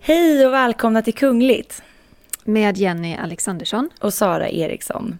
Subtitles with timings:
[0.00, 1.82] Hej och välkomna till Kungligt.
[2.44, 3.90] Med Jenny Alexandersson.
[4.00, 5.18] Och Sara Eriksson.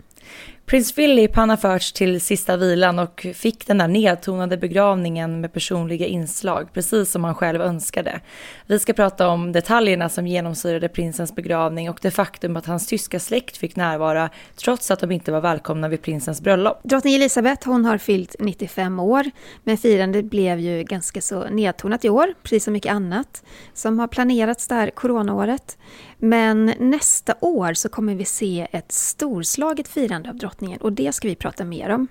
[0.68, 5.52] Prins Philip han har förts till sista vilan och fick den där nedtonade begravningen med
[5.52, 8.20] personliga inslag, precis som han själv önskade.
[8.66, 13.20] Vi ska prata om detaljerna som genomsyrade prinsens begravning och det faktum att hans tyska
[13.20, 16.80] släkt fick närvara trots att de inte var välkomna vid prinsens bröllop.
[16.82, 19.30] Drottning Elisabeth hon har fyllt 95 år,
[19.64, 23.44] men firandet blev ju ganska så nedtonat i år, precis som mycket annat
[23.74, 25.78] som har planerats det här coronaåret.
[26.18, 31.28] Men nästa år så kommer vi se ett storslaget firande av drottningen och det ska
[31.28, 32.08] vi prata mer om.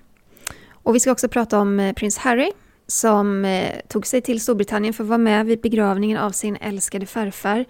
[0.70, 2.52] Och vi ska också prata om eh, prins Harry
[2.86, 7.06] som eh, tog sig till Storbritannien för att vara med vid begravningen av sin älskade
[7.06, 7.64] farfar.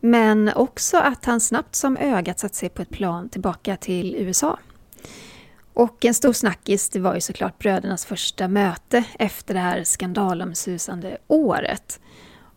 [0.00, 4.58] Men också att han snabbt som ögat satt sig på ett plan tillbaka till USA.
[5.74, 11.18] Och en stor snackis det var ju såklart brödernas första möte efter det här skandalomsusande
[11.26, 12.00] året.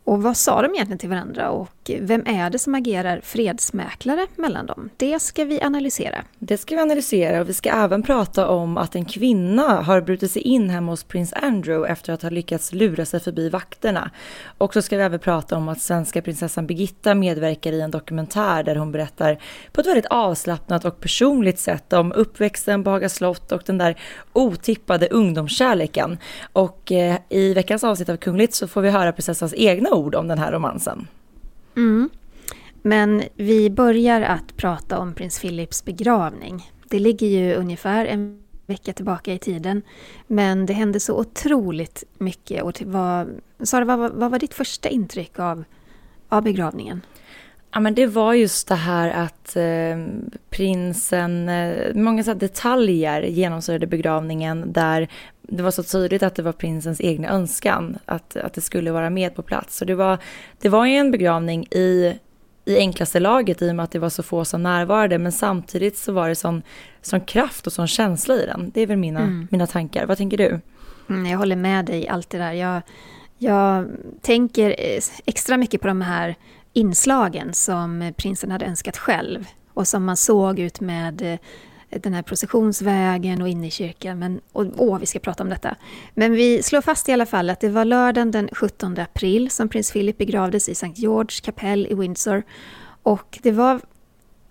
[0.09, 4.65] Och vad sa de egentligen till varandra och vem är det som agerar fredsmäklare mellan
[4.65, 4.89] dem?
[4.97, 6.23] Det ska vi analysera.
[6.39, 10.31] Det ska vi analysera och vi ska även prata om att en kvinna har brutit
[10.31, 14.11] sig in hemma hos prins Andrew efter att ha lyckats lura sig förbi vakterna.
[14.57, 18.63] Och så ska vi även prata om att svenska prinsessan Birgitta medverkar i en dokumentär
[18.63, 19.39] där hon berättar
[19.71, 23.95] på ett väldigt avslappnat och personligt sätt om uppväxten på Haga slott och den där
[24.33, 26.17] otippade ungdomskärleken.
[26.53, 30.27] Och eh, i veckans avsnitt av Kungligt så får vi höra prinsessans egna ord om
[30.27, 31.07] den här romansen.
[31.75, 32.09] Mm.
[32.81, 36.71] Men vi börjar att prata om prins Philips begravning.
[36.89, 39.81] Det ligger ju ungefär en vecka tillbaka i tiden.
[40.27, 42.63] Men det hände så otroligt mycket.
[42.63, 45.63] Och vad, Sara, vad, vad var ditt första intryck av,
[46.29, 47.01] av begravningen?
[47.71, 53.87] Ja, men det var just det här att eh, prinsen, eh, många så detaljer genomsyrade
[53.87, 55.07] begravningen där
[55.41, 59.09] det var så tydligt att det var prinsens egna önskan att, att det skulle vara
[59.09, 59.77] med på plats.
[59.77, 60.17] Så det var,
[60.61, 62.19] det var ju en begravning i,
[62.65, 65.97] i enklaste laget i och med att det var så få som närvarade men samtidigt
[65.97, 66.61] så var det sån,
[67.01, 68.71] sån kraft och sån känsla i den.
[68.73, 69.47] Det är väl mina, mm.
[69.51, 70.05] mina tankar.
[70.05, 70.59] Vad tänker du?
[71.09, 72.53] Mm, jag håller med dig i allt det där.
[72.53, 72.81] Jag,
[73.37, 73.87] jag
[74.21, 76.35] tänker eh, extra mycket på de här
[76.73, 81.39] inslagen som prinsen hade önskat själv och som man såg ut med eh,
[81.89, 84.19] den här processionsvägen och in i kyrkan.
[84.19, 85.75] Men, och, åh, vi ska prata om detta.
[86.13, 89.69] Men vi slår fast i alla fall att det var lördagen den 17 april som
[89.69, 90.93] prins Philip begravdes i St.
[90.95, 92.43] George kapell i Windsor.
[93.03, 93.81] Och det var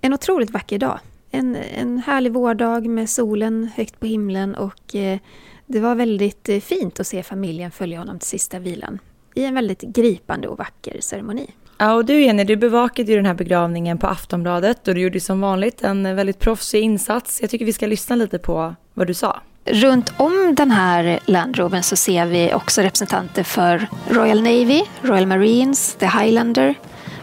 [0.00, 1.00] en otroligt vacker dag.
[1.30, 5.18] En, en härlig vårdag med solen högt på himlen och eh,
[5.66, 8.98] det var väldigt eh, fint att se familjen följa honom till sista vilan
[9.34, 11.50] i en väldigt gripande och vacker ceremoni.
[11.80, 15.20] Ja, och du Jenny, du bevakade ju den här begravningen på Aftonbladet och du gjorde
[15.20, 17.40] som vanligt en väldigt proffsig insats.
[17.40, 19.40] Jag tycker vi ska lyssna lite på vad du sa.
[19.64, 25.94] Runt om den här landrovern så ser vi också representanter för Royal Navy, Royal Marines,
[25.94, 26.74] The Highlander,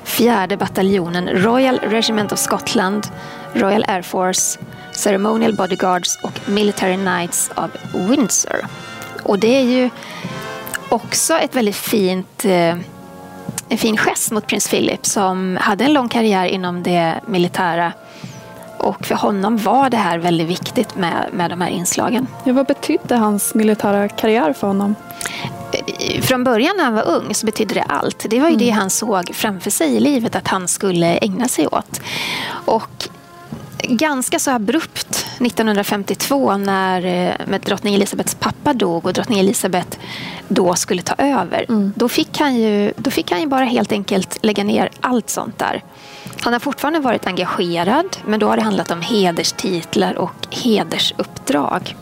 [0.04, 3.08] fjärde bataljonen, Royal Regiment of Scotland,
[3.54, 4.60] Royal Air Force,
[4.92, 7.72] Ceremonial Bodyguards och Military Knights of
[8.10, 8.66] Windsor.
[9.24, 9.90] Och det är ju
[10.90, 12.76] också ett väldigt fint eh,
[13.70, 17.94] en fin gest mot prins Philip som hade en lång karriär inom det militära.
[18.78, 22.28] Och för honom var det här väldigt viktigt med, med de här inslagen.
[22.44, 24.96] Ja, vad betydde hans militära karriär för honom?
[26.22, 28.26] Från början när han var ung så betydde det allt.
[28.30, 28.66] Det var ju mm.
[28.66, 32.02] det han såg framför sig i livet att han skulle ägna sig åt.
[32.66, 33.10] Och
[33.84, 37.06] ganska så abrupt 1952 när
[37.50, 39.98] eh, drottning Elisabeths pappa dog och drottning Elisabeth
[40.48, 41.66] då skulle ta över.
[41.70, 41.94] Mm.
[41.96, 45.60] Då, fick han ju, då fick han ju bara helt enkelt lägga ner allt sånt
[45.60, 45.84] där.
[46.42, 51.96] Han har fortfarande varit engagerad men då har det handlat om hederstitlar och hedersuppdrag.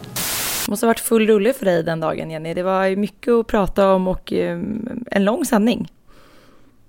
[0.66, 2.54] Det måste ha varit full rulle för dig den dagen Jenny.
[2.54, 4.60] Det var mycket att prata om och eh,
[5.12, 5.92] en lång sändning.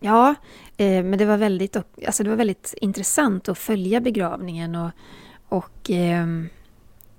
[0.00, 0.34] Ja,
[0.76, 1.76] eh, men det var, väldigt,
[2.06, 4.90] alltså det var väldigt intressant att följa begravningen och,
[5.48, 6.26] och eh,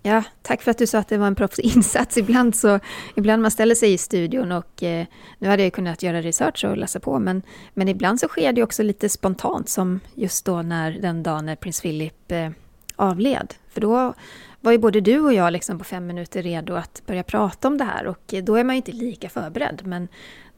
[0.07, 2.17] Ja, tack för att du sa att det var en proffsinsats.
[2.17, 2.79] Ibland så,
[3.15, 5.05] ibland man ställer sig i studion och eh,
[5.39, 7.41] nu hade jag kunnat göra research och läsa på, men,
[7.73, 11.55] men ibland så sker det också lite spontant som just då när den dagen när
[11.55, 12.49] prins Philip eh,
[12.95, 13.53] avled.
[13.69, 14.13] För då
[14.61, 17.77] var ju både du och jag liksom på fem minuter redo att börja prata om
[17.77, 19.81] det här och då är man ju inte lika förberedd.
[19.85, 20.07] Men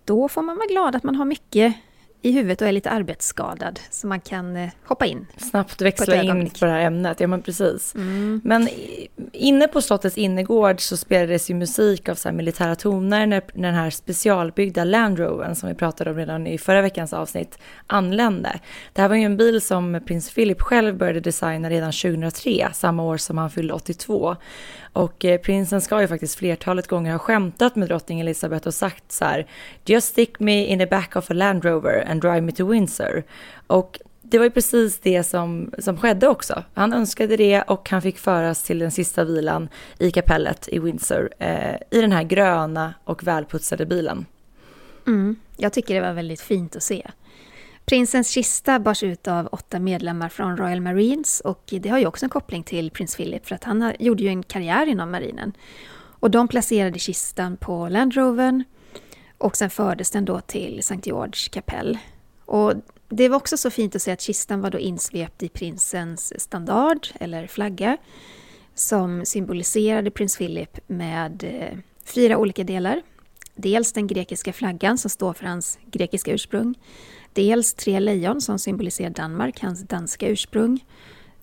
[0.06, 1.76] då får man vara glad att man har mycket
[2.22, 5.28] i huvudet och är lite arbetsskadad så man kan eh, hoppa in.
[5.38, 7.96] Snabbt växla in på det här ämnet, ja men precis.
[7.96, 8.42] Mm.
[8.44, 8.70] Men
[9.32, 13.76] inne på slottets innergård så spelades ju musik av så militära toner när, när den
[13.76, 18.60] här specialbyggda Land Rovern som vi pratade om redan i förra veckans avsnitt anlände.
[18.94, 23.04] Det här var ju en bil som prins Philip själv började designa redan 2003, samma
[23.04, 24.36] år som han fyllde 82.
[24.98, 29.12] Och eh, prinsen ska ju faktiskt flertalet gånger ha skämtat med drottning Elizabeth och sagt
[29.12, 29.48] så här,
[29.86, 33.24] just stick me in the back of a Land Rover and drive me to Windsor.
[33.68, 36.64] Och det var ju precis det som, som skedde också.
[36.74, 41.30] Han önskade det och han fick föras till den sista vilan i kapellet i Windsor
[41.40, 44.26] eh, i den här gröna och välputsade bilen.
[45.08, 47.08] Mm, jag tycker det var väldigt fint att se.
[47.90, 52.26] Prinsens kista bars ut av åtta medlemmar från Royal Marines och det har ju också
[52.26, 55.54] en koppling till prins Philip för att han gjorde ju en karriär inom marinen.
[55.96, 58.64] Och de placerade kistan på Land Rovern
[59.38, 61.00] och sen fördes den då till St.
[61.04, 61.98] George kapell.
[62.46, 62.74] Och
[63.10, 67.08] det var också så fint att se att kistan var då insvept i prinsens standard
[67.20, 67.98] eller flagga
[68.76, 73.02] som symboliserade prins Philip med eh, fyra olika delar.
[73.56, 76.76] Dels den grekiska flaggan som står för hans grekiska ursprung.
[77.38, 80.86] Dels tre lejon som symboliserar Danmark, hans danska ursprung.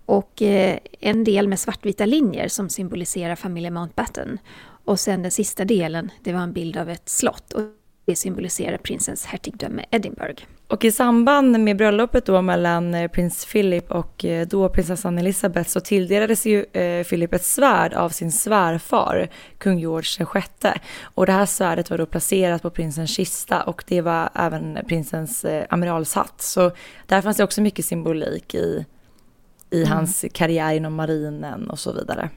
[0.07, 4.39] Och eh, en del med svartvita linjer som symboliserar familjen Mountbatten.
[4.85, 7.53] Och sen den sista delen, det var en bild av ett slott.
[7.53, 7.63] Och
[8.05, 10.45] det symboliserar prinsens hertigdöme Edinburgh.
[10.69, 15.71] Och i samband med bröllopet då mellan eh, prins Philip och eh, då prinsessan Elizabeth
[15.71, 19.29] så tilldelades ju eh, Philip ett svärd av sin svärfar,
[19.59, 20.71] kung George VI.
[21.03, 25.47] Och det här svärdet var då placerat på prinsens kista och det var även prinsens
[25.69, 26.43] amiralshatt.
[26.43, 26.71] Så
[27.07, 28.85] där fanns det också mycket symbolik i,
[29.71, 29.93] i mm.
[29.93, 32.31] hans karriär inom marinen och så vidare.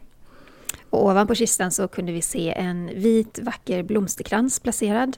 [0.89, 5.17] Och ovanpå kistan så kunde vi se en vit vacker blomsterkrans placerad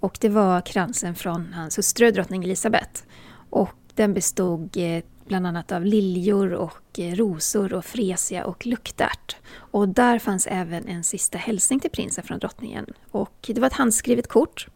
[0.00, 3.02] och det var kransen från hans hustru drottning Elisabeth.
[3.50, 9.36] Och den bestod eh, bland annat av liljor och eh, rosor och fresia och luktärt.
[9.54, 12.86] Och där fanns även en sista hälsning till prinsen från drottningen.
[13.10, 14.66] Och det var ett handskrivet kort.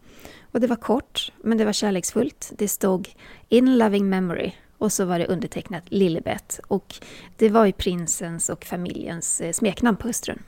[0.52, 2.52] Och det var kort, men det var kärleksfullt.
[2.58, 3.08] Det stod
[3.48, 6.60] “In loving memory” och så var det undertecknat Lillebett.
[6.66, 6.94] Och
[7.36, 10.42] det var ju prinsens och familjens eh, smeknamn på hustrun.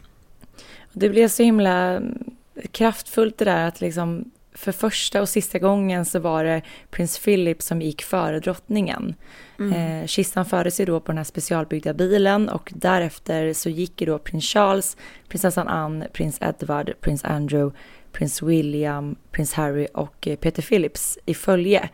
[0.93, 2.25] Det blev så himla mm,
[2.71, 7.63] kraftfullt det där att liksom för första och sista gången så var det prins Philip
[7.63, 9.15] som gick före drottningen.
[9.59, 9.73] Mm.
[9.73, 14.07] Eh, kistan fördes ju då på den här specialbyggda bilen och därefter så gick ju
[14.07, 14.97] då prins Charles,
[15.29, 17.79] prinsessan Anne, prins Edward, prins Andrew,
[18.13, 21.89] prins William, prins Harry och eh, Peter Phillips i följe.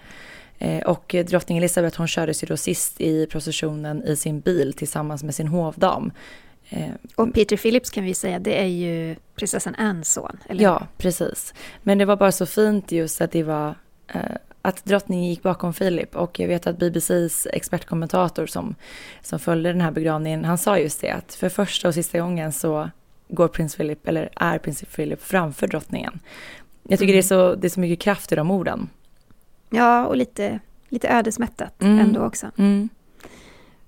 [0.59, 5.23] Eh, och drottning Elizabeth hon kördes ju då sist i processionen i sin bil tillsammans
[5.23, 6.13] med sin hovdam.
[6.69, 10.87] Eh, och Peter Phillips kan vi säga, det är ju prinsessan Annes son, eller Ja,
[10.97, 11.55] precis.
[11.83, 13.75] Men det var bara så fint just att det var
[14.09, 14.21] eh,
[14.63, 18.75] att drottningen gick bakom Philip och jag vet att BBCs expertkommentator som,
[19.23, 22.53] som följde den här begravningen, han sa just det att för första och sista gången
[22.53, 22.91] så
[23.29, 26.21] går prins Philip, eller är prins Philip framför drottningen.
[26.83, 27.17] Jag tycker mm.
[27.17, 28.89] det, är så, det är så mycket kraft i de orden.
[29.71, 31.99] Ja, och lite, lite ödesmättat mm.
[31.99, 32.51] ändå också.
[32.59, 32.89] Mm.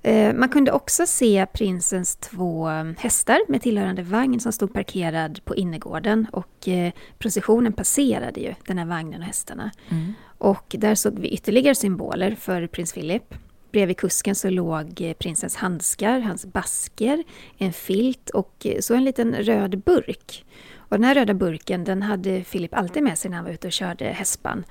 [0.02, 5.56] Eh, man kunde också se prinsens två hästar med tillhörande vagn som stod parkerad på
[5.56, 9.70] innergården och eh, processionen passerade ju den här vagnen och hästarna.
[9.88, 10.12] Mm.
[10.38, 13.34] Och där såg vi ytterligare symboler för prins Philip.
[13.72, 17.24] Bredvid kusken så låg eh, prinsens handskar, hans basker,
[17.58, 20.44] en filt och så en liten röd burk.
[20.76, 23.66] Och den här röda burken den hade Philip alltid med sig när han var ute
[23.66, 24.64] och körde hästspann.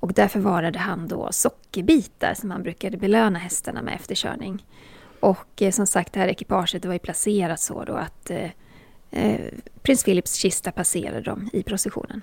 [0.00, 4.66] Och där förvarade han då sockerbitar som han brukade belöna hästarna med efter körning.
[5.20, 8.50] Och eh, som sagt, det här ekipaget det var ju placerat så då att eh,
[9.10, 9.40] eh,
[9.82, 12.22] prins Philips kista passerade dem i processionen.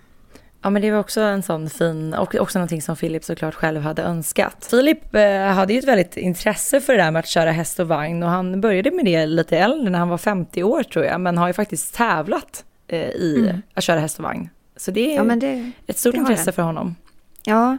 [0.61, 3.81] Ja men det var också en sån fin, och också någonting som Philip såklart själv
[3.81, 4.67] hade önskat.
[4.69, 7.87] Philip eh, hade ju ett väldigt intresse för det där med att köra häst och
[7.87, 11.21] vagn och han började med det lite äldre när han var 50 år tror jag,
[11.21, 13.61] men har ju faktiskt tävlat eh, i mm.
[13.73, 14.49] att köra häst och vagn.
[14.75, 16.95] Så det är ja, det, ett stort intresse för honom.
[17.43, 17.77] Ja,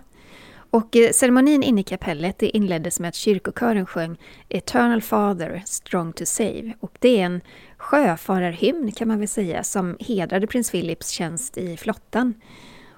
[0.74, 4.16] och eh, ceremonin inne i kapellet det inleddes med att kyrkokören sjöng
[4.48, 6.72] Eternal Father, strong to save.
[6.80, 7.40] Och det är en
[7.76, 12.34] sjöfararhymn kan man väl säga som hedrade prins Philips tjänst i flottan.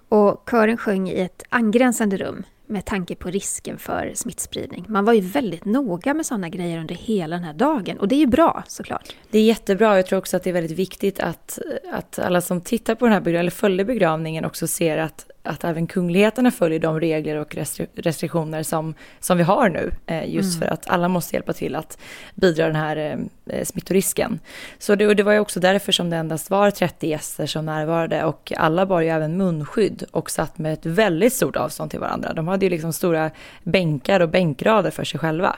[0.09, 4.85] Och kören sjöng i ett angränsande rum med tanke på risken för smittspridning.
[4.89, 8.15] Man var ju väldigt noga med sådana grejer under hela den här dagen och det
[8.15, 9.17] är ju bra såklart.
[9.31, 9.97] Det är jättebra.
[9.97, 11.59] Jag tror också att det är väldigt viktigt att,
[11.93, 15.65] att alla som tittar på den här begravningen, eller följer begravningen också ser att att
[15.65, 17.57] även kungligheterna följer de regler och
[17.95, 19.91] restriktioner som, som vi har nu.
[20.07, 20.69] Eh, just mm.
[20.69, 21.99] för att alla måste hjälpa till att
[22.35, 24.41] bidra den här eh, smittorisken.
[24.79, 28.25] Så det, det var ju också därför som det endast var 30 gäster som närvarade
[28.25, 32.33] och alla bar ju även munskydd och satt med ett väldigt stort avstånd till varandra.
[32.33, 33.31] De hade ju liksom stora
[33.63, 35.57] bänkar och bänkrader för sig själva.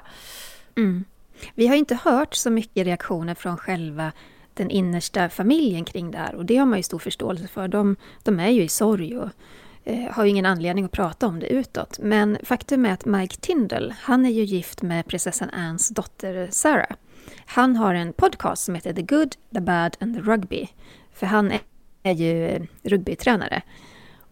[0.77, 1.05] Mm.
[1.55, 4.13] Vi har inte hört så mycket reaktioner från själva
[4.55, 7.69] den innersta familjen kring det här och det har man ju stor förståelse för.
[7.69, 9.68] De, de är ju i sorg och Eh,
[10.11, 11.99] har ju ingen anledning att prata om det utåt.
[11.99, 16.91] Men faktum är att Mike Tyndall, han är ju gift med prinsessan Annes dotter Sarah.
[17.47, 20.69] Han har en podcast som heter The Good, The Bad and The Rugby.
[21.13, 21.53] För han
[22.03, 23.63] är ju rugbytränare.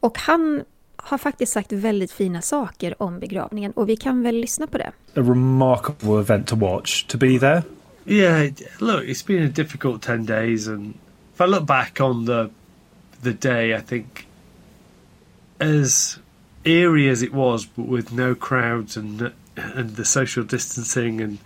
[0.01, 0.65] Och han
[0.97, 4.89] har faktiskt sagt väldigt fina saker om begravningen och vi kan väl lyssna på det.
[4.89, 7.63] A remarkable event to watch, to be there.
[8.05, 10.95] Yeah, look, it's been a difficult 10 days and
[11.35, 12.49] if I look back on the
[13.23, 14.26] the day I think
[15.61, 16.19] as
[16.65, 21.39] eerie as it was, but with no crowds and and the social distancing and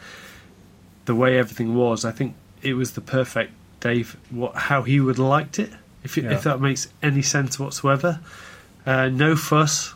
[1.05, 5.01] the way everything was, I think it was the perfect day for what how he
[5.01, 5.71] would have liked it.
[6.03, 6.33] If it, yeah.
[6.33, 8.21] if that makes any sense whatsoever,
[8.87, 9.95] uh, no fuss,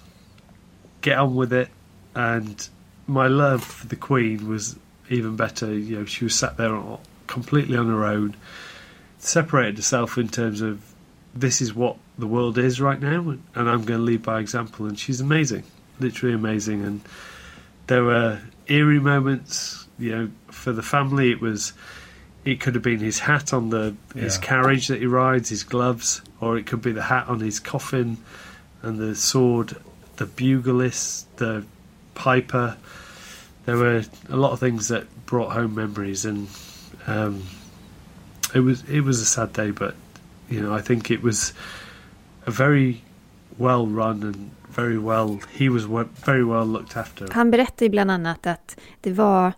[1.00, 1.68] get on with it,
[2.14, 2.68] and
[3.06, 4.76] my love for the Queen was
[5.08, 5.72] even better.
[5.72, 6.78] You know, she was sat there
[7.26, 8.36] completely on her own,
[9.18, 10.82] separated herself in terms of
[11.34, 14.86] this is what the world is right now, and I'm going to lead by example.
[14.86, 15.64] And she's amazing,
[15.98, 16.84] literally amazing.
[16.84, 17.00] And
[17.86, 21.30] there were eerie moments, you know, for the family.
[21.30, 21.72] It was,
[22.44, 26.22] it could have been his hat on the his carriage that he rides, his gloves,
[26.40, 28.18] or it could be the hat on his coffin,
[28.82, 29.76] and the sword,
[30.16, 31.64] the buglist, the
[32.14, 32.76] piper.
[33.66, 36.48] There were a lot of things that brought home memories, and
[37.06, 37.44] um,
[38.54, 39.96] it was it was a sad day, but
[40.48, 41.52] you know I think it was
[42.46, 42.96] a very
[43.56, 45.84] well run and very well, he was
[46.26, 47.28] very well looked after.
[47.32, 49.52] Han berättade bland annat att det var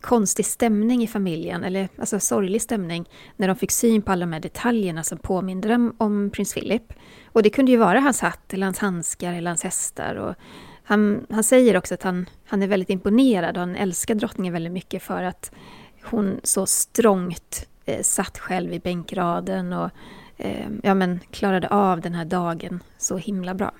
[0.00, 4.32] konstig stämning i familjen, eller alltså sorglig stämning, när de fick syn på alla de
[4.32, 6.92] här detaljerna som påminde dem om prins Philip.
[7.26, 10.14] Och det kunde ju vara hans hatt, eller hans handskar, eller hans hästar.
[10.14, 10.34] Och
[10.82, 14.72] han, han säger också att han, han är väldigt imponerad och han älskar drottningen väldigt
[14.72, 15.52] mycket för att
[16.02, 19.90] hon så strångt eh, satt själv i bänkraden och
[20.40, 23.72] eh, ja, men klarade av den här dagen så himla bra.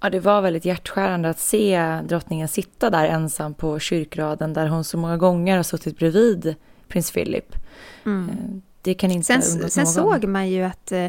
[0.00, 4.84] Ja, det var väldigt hjärtskärande att se drottningen sitta där ensam på kyrkraden där hon
[4.84, 6.54] så många gånger har suttit bredvid
[6.88, 7.56] prins Philip.
[8.04, 8.28] Mm.
[8.28, 8.34] Eh,
[8.82, 11.04] det kan inte sen, ha Sen såg man ju att, eh,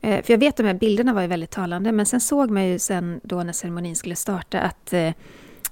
[0.00, 2.50] eh, för jag vet att de här bilderna var ju väldigt talande, men sen såg
[2.50, 4.94] man ju sen då när ceremonin skulle starta att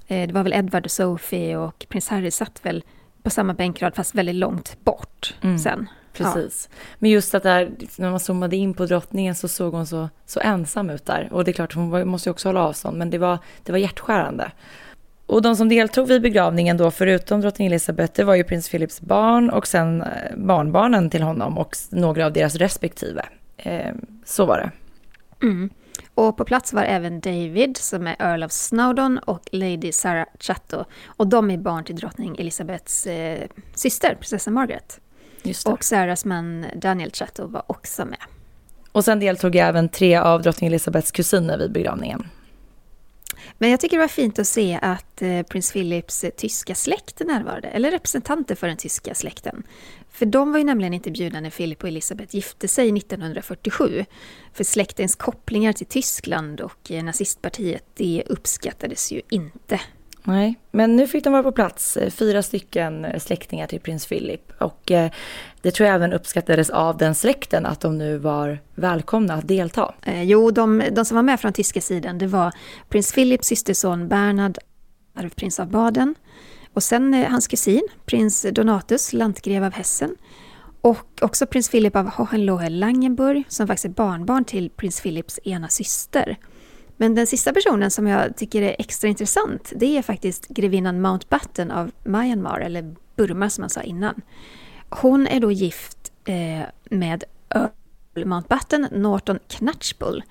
[0.07, 2.83] det var väl Edward och Sophie och prins Harry satt väl
[3.23, 5.59] på samma bänkrad fast väldigt långt bort mm.
[5.59, 5.89] sen.
[6.17, 6.69] Precis.
[6.71, 6.77] Ja.
[6.99, 10.39] Men just att där, när man zoomade in på drottningen så såg hon så, så
[10.39, 11.29] ensam ut där.
[11.31, 13.79] Och det är klart, hon måste ju också hålla avstånd, men det var, det var
[13.79, 14.51] hjärtskärande.
[15.25, 19.01] Och de som deltog vid begravningen då, förutom drottning Elizabeth, det var ju prins Philips
[19.01, 20.07] barn och sen eh,
[20.37, 23.25] barnbarnen till honom och några av deras respektive.
[23.57, 23.93] Eh,
[24.25, 24.71] så var det.
[25.45, 25.69] Mm.
[26.15, 30.85] Och på plats var även David, som är Earl of Snowdon, och Lady Sarah Chatto.
[31.05, 34.99] Och de är barn till drottning Elizabeths eh, syster, prinsessa Margaret.
[35.65, 38.19] Och Sarahs man Daniel Chatto var också med.
[38.91, 42.29] Och sen deltog även tre av drottning Elizabeths kusiner vid begravningen.
[43.57, 47.19] Men jag tycker det var fint att se att eh, prins Philips eh, tyska släkt
[47.19, 49.63] närvarade, eller representanter för den tyska släkten.
[50.11, 54.05] För de var ju nämligen inte bjudna när Philip och Elisabeth gifte sig 1947.
[54.53, 59.81] För släktens kopplingar till Tyskland och eh, nazistpartiet, det uppskattades ju inte
[60.27, 64.07] Nej, men nu fick de vara på plats, eh, fyra stycken eh, släktingar till prins
[64.07, 64.51] Philip.
[64.59, 65.11] Och eh,
[65.61, 69.93] det tror jag även uppskattades av den släkten att de nu var välkomna att delta.
[70.05, 72.51] Jo, de, de, som var med från tyska sidan, det var
[72.89, 74.57] prins Philips systerson Bernhard,
[75.15, 76.15] arvprins av Baden.
[76.73, 80.15] Och sen hans kusin, prins Donatus, lantgrev av Hessen.
[80.81, 86.37] Och också prins Philip av Hohenlohe-Langenburg, som faktiskt är barnbarn till prins Philips ena syster.
[86.97, 91.71] Men den sista personen som jag tycker är extra intressant, det är faktiskt grevinnan Mountbatten
[91.71, 94.21] av Myanmar, eller Burma som man sa innan.
[94.89, 100.23] Hon är då gift eh, med Earl Mountbatten Norton Knatchbull.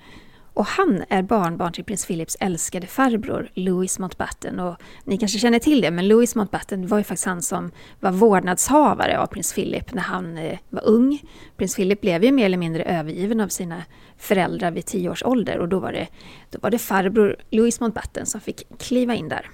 [0.55, 4.59] Och han är barnbarn till prins Philips älskade farbror Louis Mountbatten.
[4.59, 8.11] Och ni kanske känner till det, men Louis Mountbatten var ju faktiskt han som var
[8.11, 11.21] vårdnadshavare av prins Philip när han eh, var ung.
[11.57, 13.83] Prins Philip blev ju mer eller mindre övergiven av sina
[14.17, 16.07] föräldrar vid tio års ålder och då var det,
[16.49, 19.49] då var det farbror Louis Mountbatten som fick kliva in där.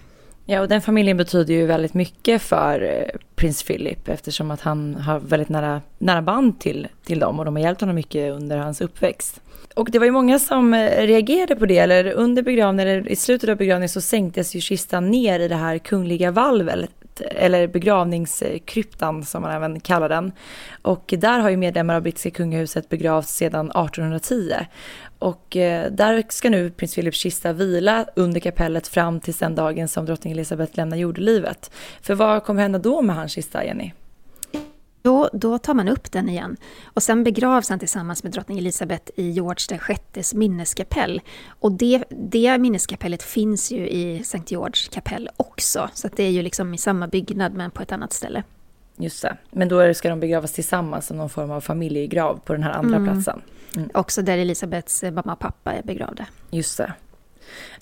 [0.46, 4.96] Ja, och den familjen betyder ju väldigt mycket för eh, prins Philip eftersom att han
[4.96, 8.58] har väldigt nära, nära band till, till dem och de har hjälpt honom mycket under
[8.58, 9.42] hans uppväxt.
[9.76, 13.16] Och det var ju många som eh, reagerade på det, eller under begravningen, eller i
[13.16, 16.90] slutet av begravningen så sänktes ju kistan ner i det här kungliga valvet,
[17.22, 20.32] eller begravningskryptan som man även kallar den.
[20.82, 24.54] Och där har ju medlemmar av brittiska kungahuset begravts sedan 1810.
[25.20, 29.88] Och eh, där ska nu prins Philips kista vila under kapellet fram till den dagen
[29.88, 31.72] som drottning Elizabeth lämnar jordelivet.
[32.02, 33.92] För vad kommer hända då med hans kista, Jenny?
[35.02, 36.58] Då, då tar man upp den igen.
[36.84, 39.80] Och sen begravs han tillsammans med drottning Elizabeth i George
[40.14, 41.22] VIs minneskapell.
[41.48, 44.42] Och det, det minneskapellet finns ju i St.
[44.48, 45.90] George kapell också.
[45.94, 48.44] Så det är ju liksom i samma byggnad men på ett annat ställe.
[48.98, 49.38] Just det.
[49.52, 52.98] Men då ska de begravas tillsammans som någon form av familjegrav på den här andra
[52.98, 53.14] mm.
[53.14, 53.42] platsen.
[53.76, 53.90] Mm.
[53.94, 56.26] Också där Elisabeths mamma och pappa är begravda.
[56.50, 56.94] Just det.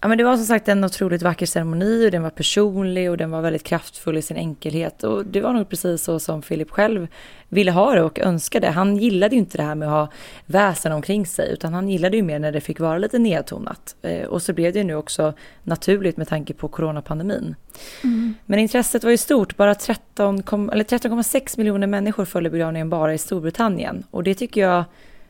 [0.02, 3.18] Ja, men det var som sagt en otroligt vacker ceremoni och den var personlig och
[3.18, 5.04] den var väldigt kraftfull i sin enkelhet.
[5.04, 7.08] Och det var nog precis så som Philip själv
[7.50, 8.68] ville ha det och önskade.
[8.68, 10.08] Han gillade ju inte det här med att ha
[10.46, 13.96] väsen omkring sig utan han gillade ju mer när det fick vara lite nedtonat.
[14.02, 15.34] Eh, och så blev det ju nu också
[15.64, 17.56] naturligt med tanke på coronapandemin.
[18.04, 18.34] Mm.
[18.46, 19.58] Men intresset var ju stort.
[19.58, 21.24] Bara 13,6 13,
[21.58, 24.04] miljoner människor följde begravningen bara i Storbritannien.
[24.12, 24.84] Och det tycker jag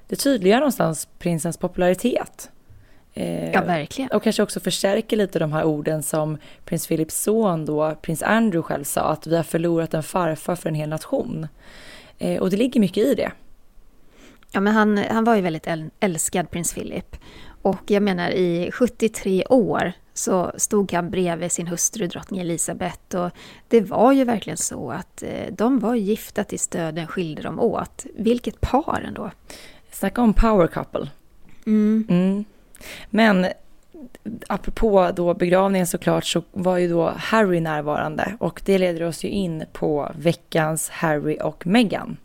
[0.08, 2.50] det tydliggör någonstans prinsens popularitet.
[3.19, 4.11] Eh, ja, verkligen.
[4.11, 8.61] Och kanske också förstärker lite de här orden som prins Philips son då, prins Andrew
[8.61, 11.47] själv sa, att vi har förlorat en farfar för en hel nation.
[12.17, 13.31] Eh, och det ligger mycket i det.
[14.51, 15.67] Ja, men han, han var ju väldigt
[15.99, 17.15] älskad, prins Philip.
[17.61, 23.31] Och jag menar, i 73 år så stod han bredvid sin hustru drottning Elisabeth och
[23.67, 28.05] det var ju verkligen så att eh, de var gifta tills döden skilde dem åt.
[28.15, 29.31] Vilket par ändå!
[29.91, 31.09] Snacka om power couple.
[31.65, 32.05] Mm.
[32.09, 32.45] Mm.
[33.09, 33.48] Men
[34.48, 39.27] apropå då begravningen såklart så var ju då Harry närvarande och det leder oss ju
[39.27, 42.17] in på veckans Harry och Meghan.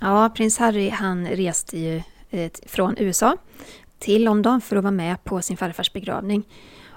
[0.00, 3.36] Ja, prins Harry han reste ju eh, från USA
[3.98, 6.44] till London för att vara med på sin farfars begravning.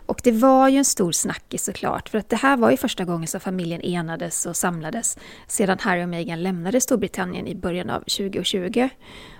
[0.05, 3.05] Och det var ju en stor snackis såklart, för att det här var ju första
[3.05, 7.99] gången som familjen enades och samlades sedan Harry och Meghan lämnade Storbritannien i början av
[7.99, 8.89] 2020.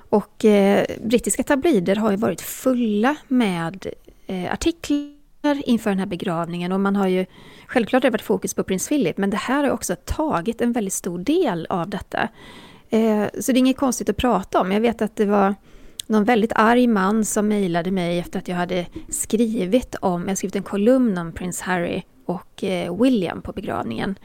[0.09, 3.87] Och eh, brittiska tabloider har ju varit fulla med
[4.27, 7.25] eh, artiklar inför den här begravningen och man har ju
[7.67, 11.19] självklart varit fokus på prins Philip men det här har också tagit en väldigt stor
[11.19, 12.29] del av detta.
[12.89, 14.71] Eh, så det är inget konstigt att prata om.
[14.71, 15.55] Jag vet att det var
[16.07, 20.55] någon väldigt arg man som mejlade mig efter att jag hade skrivit om, jag skrivit
[20.55, 24.15] en kolumn om prins Harry och eh, William på begravningen.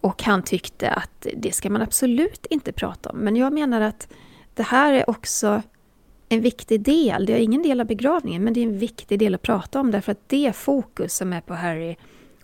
[0.00, 3.18] Och han tyckte att det ska man absolut inte prata om.
[3.18, 4.08] Men jag menar att
[4.54, 5.62] det här är också
[6.28, 7.26] en viktig del.
[7.26, 9.90] Det är ingen del av begravningen, men det är en viktig del att prata om
[9.90, 11.96] därför att det fokus som är på Harry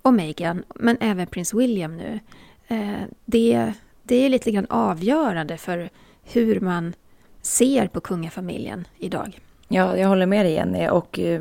[0.03, 2.21] och Meghan, men även prins William nu,
[2.69, 5.91] eh, det, det är lite grann avgörande för
[6.23, 6.95] hur man
[7.43, 9.41] ser på kungafamiljen idag.
[9.69, 10.89] Ja, jag håller med dig Jenny.
[10.89, 11.41] Och eh,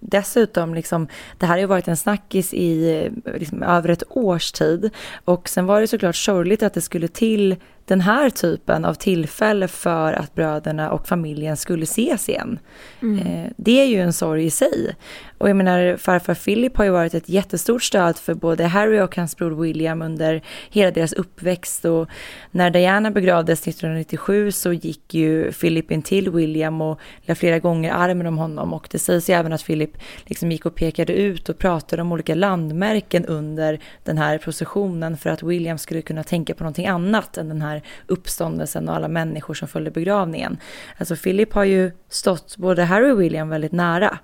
[0.00, 4.52] dessutom, liksom, det här har ju varit en snackis i eh, liksom, över ett års
[4.52, 4.90] tid.
[5.24, 9.68] Och sen var det såklart sorgligt att det skulle till den här typen av tillfälle
[9.68, 12.58] för att bröderna och familjen skulle ses igen.
[13.02, 13.26] Mm.
[13.26, 14.96] Eh, det är ju en sorg i sig.
[15.38, 19.16] Och jag menar, farfar Philip har ju varit ett jättestort stöd för både Harry och
[19.16, 21.84] hans bror William under hela deras uppväxt.
[21.84, 22.08] Och
[22.50, 27.92] när Diana begravdes 1997 så gick ju Philip in till William och la flera gånger
[27.92, 28.72] armen om honom.
[28.72, 29.90] Och det sägs ju även att Philip
[30.24, 35.30] liksom gick och pekade ut och pratade om olika landmärken under den här processionen för
[35.30, 39.54] att William skulle kunna tänka på någonting annat än den här uppståndelsen och alla människor
[39.54, 40.58] som följde begravningen.
[40.98, 44.18] Alltså Philip har ju stått både Harry och William väldigt nära.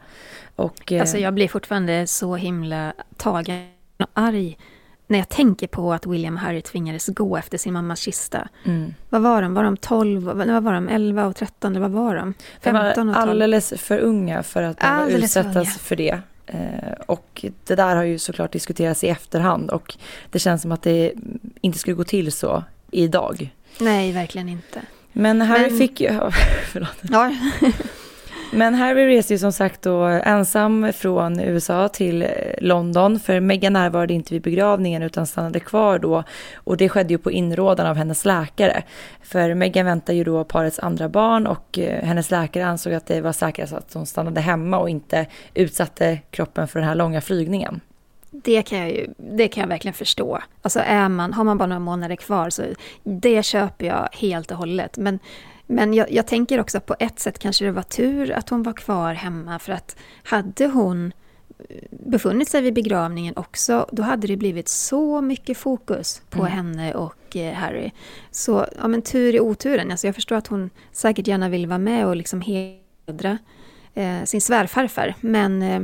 [0.60, 3.66] Och, eh, alltså jag blir fortfarande så himla tagen
[3.98, 4.58] och arg
[5.06, 8.48] när jag tänker på att William och Harry tvingades gå efter sin mammas kista.
[8.64, 8.94] Mm.
[9.08, 9.54] Vad var de?
[9.54, 10.22] Var de 12?
[10.22, 10.88] Vad var de?
[10.88, 11.72] 11 och 13?
[11.72, 12.34] Eller vad var de?
[12.60, 13.06] 15 och 12?
[13.06, 16.20] De var alldeles för unga för att alldeles utsättas för, för det.
[16.46, 19.96] Eh, och det där har ju såklart diskuterats i efterhand och
[20.30, 21.12] det känns som att det
[21.60, 23.54] inte skulle gå till så idag.
[23.78, 24.82] Nej, verkligen inte.
[25.12, 25.78] Men Harry Men...
[25.78, 26.08] fick ju...
[26.72, 26.96] Förlåt.
[27.02, 27.32] Ja.
[28.52, 32.28] Men Harry reser ju som sagt då ensam från USA till eh,
[32.60, 36.24] London, för Meghan närvarade inte vid begravningen utan stannade kvar då.
[36.54, 38.82] Och det skedde ju på inrådan av hennes läkare.
[39.22, 43.20] För Meghan väntar ju då parets andra barn och eh, hennes läkare ansåg att det
[43.20, 47.80] var säkrast att hon stannade hemma och inte utsatte kroppen för den här långa flygningen.
[48.30, 50.38] Det kan jag ju, det kan jag verkligen förstå.
[50.62, 52.62] Alltså är man, har man bara några månader kvar så
[53.02, 54.96] det köper jag helt och hållet.
[54.96, 55.18] Men,
[55.70, 58.72] men jag, jag tänker också på ett sätt kanske det var tur att hon var
[58.72, 61.12] kvar hemma för att hade hon
[61.90, 66.52] befunnit sig vid begravningen också, då hade det blivit så mycket fokus på mm.
[66.52, 67.90] henne och eh, Harry.
[68.30, 69.90] Så ja, men tur i oturen.
[69.90, 73.38] Alltså jag förstår att hon säkert gärna vill vara med och liksom hedra
[73.94, 75.14] eh, sin svärfarfar.
[75.20, 75.82] Men, eh,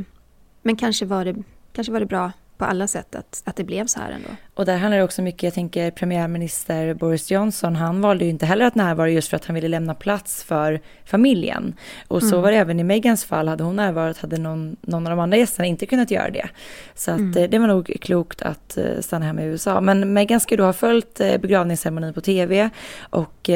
[0.63, 1.37] men kanske, var det,
[1.73, 4.29] kanske var det bra på alla sätt att, att det blev så här ändå.
[4.55, 8.47] Och där handlar det också mycket, jag tänker premiärminister Boris Johnson, han valde ju inte
[8.47, 11.75] heller att närvara just för att han ville lämna plats för familjen.
[12.09, 12.43] Och så mm.
[12.43, 15.37] var det även i Megans fall, hade hon närvarat hade någon, någon av de andra
[15.37, 16.49] gästerna inte kunnat göra det.
[16.95, 17.43] Så att mm.
[17.43, 19.81] Eh, det var nog klokt att eh, stanna hemma i USA.
[19.81, 22.71] Men Megan ska då ha följt eh, begravningsceremonin på tv
[23.11, 23.51] och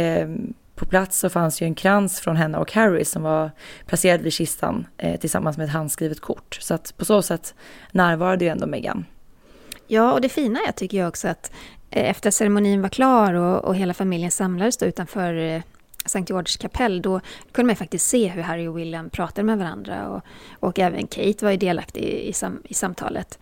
[0.81, 3.51] på plats så fanns ju en krans från henne och Harry som var
[3.87, 6.59] placerad vid kistan eh, tillsammans med ett handskrivet kort.
[6.61, 7.55] Så att på så sätt
[7.93, 9.05] närvarade ju ändå Meghan.
[9.87, 11.53] Ja, och det fina är tycker jag också att
[11.91, 15.63] eh, efter ceremonin var klar och, och hela familjen samlades då utanför eh,
[16.05, 16.25] St.
[16.29, 17.21] Georges kapell, då
[17.53, 20.23] kunde man faktiskt se hur Harry och William pratade med varandra och,
[20.69, 23.39] och även Kate var ju delaktig i, i, sam, i samtalet.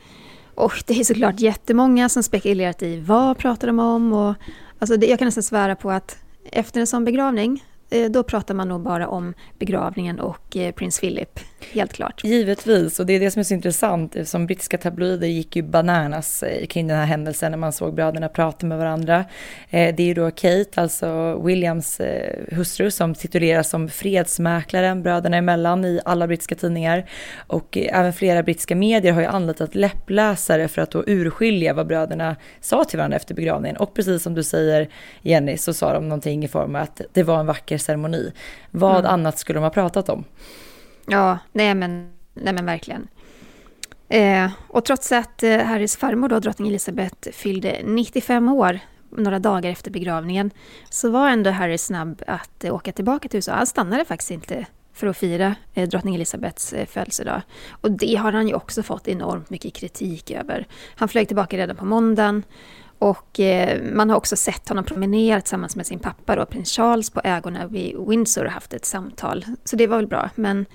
[0.55, 4.35] Och det är såklart jättemånga som spekulerat i vad pratar de om och
[4.79, 6.19] alltså det, jag kan nästan svära på att
[6.53, 11.01] efter en sån begravning eh, då pratar man nog bara om begravningen och eh, prins
[11.01, 11.41] Philip,
[11.73, 12.25] helt klart.
[12.25, 16.43] Givetvis, och det är det som är så intressant, som brittiska tabloider gick ju bananas
[16.43, 19.25] eh, kring den här händelsen när man såg bröderna prata med varandra.
[19.71, 22.01] Det är ju då Kate, alltså Williams
[22.53, 27.11] hustru, som tituleras som fredsmäklaren bröderna emellan i alla brittiska tidningar.
[27.47, 32.37] Och även flera brittiska medier har ju anlitat läppläsare för att då urskilja vad bröderna
[32.61, 33.77] sa till varandra efter begravningen.
[33.77, 34.89] Och precis som du säger
[35.23, 38.33] Jenny, så sa de någonting i form av att det var en vacker ceremoni.
[38.71, 39.11] Vad mm.
[39.11, 40.25] annat skulle de ha pratat om?
[41.09, 43.09] Ja, nej men, nej men verkligen.
[44.09, 49.71] Eh, och trots att eh, Harrys farmor, då, drottning Elizabeth, fyllde 95 år några dagar
[49.71, 50.51] efter begravningen,
[50.91, 53.53] så var ändå Harry snabb att eh, åka tillbaka till USA.
[53.53, 57.43] Han stannade faktiskt inte för att fira eh, drottning Elizabeths eh, födelsedag.
[57.71, 60.67] Och det har han ju också fått enormt mycket kritik över.
[60.95, 62.43] Han flög tillbaka redan på måndagen
[62.99, 67.11] och eh, man har också sett honom promenera tillsammans med sin pappa, då, prins Charles,
[67.11, 69.45] på ägorna vid Windsor och haft ett samtal.
[69.65, 70.31] Så det var väl bra.
[70.35, 70.67] Men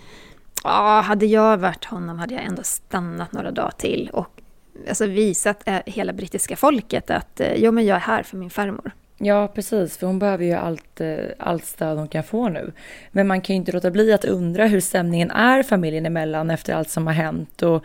[0.63, 4.41] ja, hade jag varit honom hade jag ändå stannat några dagar till och
[4.89, 8.49] alltså, visat eh, hela brittiska folket att eh, jo, men jag är här för min
[8.49, 8.91] farmor.
[9.17, 12.71] Ja, precis, för hon behöver ju allt, eh, allt stöd hon kan få nu.
[13.12, 16.73] Men man kan ju inte låta bli att undra hur stämningen är familjen emellan efter
[16.73, 17.62] allt som har hänt.
[17.62, 17.83] Och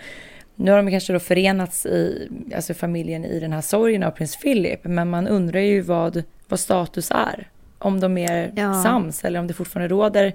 [0.61, 4.37] nu har de kanske då förenats i, alltså familjen i den här sorgen av prins
[4.37, 7.49] Philip, men man undrar ju vad, vad status är.
[7.79, 8.83] Om de är ja.
[8.83, 10.33] sams eller om det fortfarande råder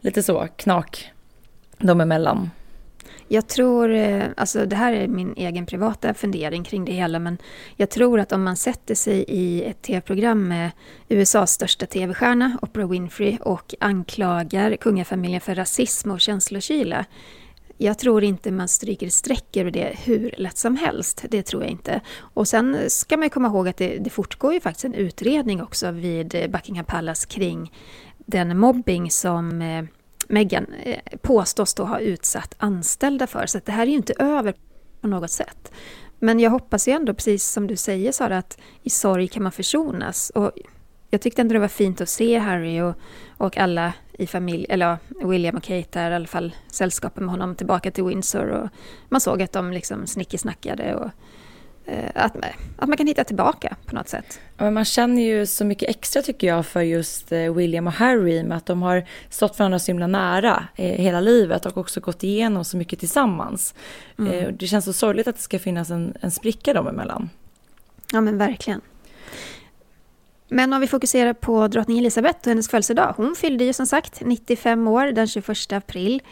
[0.00, 1.10] lite så knak
[1.78, 2.50] dem emellan.
[3.28, 7.38] Jag tror, eh, alltså det här är min egen privata fundering kring det hela, men
[7.76, 10.70] jag tror att om man sätter sig i ett tv-program med
[11.08, 17.04] USAs största tv-stjärna, Oprah Winfrey, och anklagar kungafamiljen för rasism och känslokyla,
[17.78, 21.24] jag tror inte man stryker streck över det hur lätt som helst.
[21.30, 22.00] Det tror jag inte.
[22.18, 25.90] Och sen ska man komma ihåg att det, det fortgår ju faktiskt en utredning också
[25.90, 27.72] vid Buckingham Palace kring
[28.26, 29.84] den mobbing som eh,
[30.28, 33.46] Meghan eh, påstås då ha utsatt anställda för.
[33.46, 34.54] Så det här är ju inte över
[35.00, 35.72] på något sätt.
[36.18, 39.52] Men jag hoppas ju ändå, precis som du säger Sara, att i sorg kan man
[39.52, 40.30] försonas.
[40.30, 40.52] Och
[41.10, 42.94] jag tyckte ändå det var fint att se Harry och,
[43.36, 47.54] och alla i familj, eller William och Kate där, i alla fall sällskapet med honom
[47.54, 48.48] tillbaka till Windsor.
[48.48, 48.68] Och
[49.08, 51.10] man såg att de liksom snickesnackade och
[51.92, 52.36] eh, att,
[52.76, 54.40] att man kan hitta tillbaka på något sätt.
[54.58, 58.56] Man känner ju så mycket extra tycker jag för just eh, William och Harry med
[58.56, 62.64] att de har stått varandra så himla nära eh, hela livet och också gått igenom
[62.64, 63.74] så mycket tillsammans.
[64.18, 64.56] Mm.
[64.56, 67.30] Det känns så sorgligt att det ska finnas en, en spricka dem emellan.
[68.12, 68.80] Ja men verkligen.
[70.48, 73.14] Men om vi fokuserar på drottning Elizabeth och hennes födelsedag.
[73.16, 76.22] Hon fyllde ju som sagt 95 år den 21 april.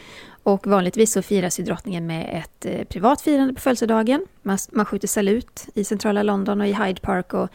[0.42, 4.26] Och vanligtvis så firas ju drottningen med ett eh, privat firande på födelsedagen.
[4.42, 7.48] Man, man skjuter salut i centrala London och i Hyde Park och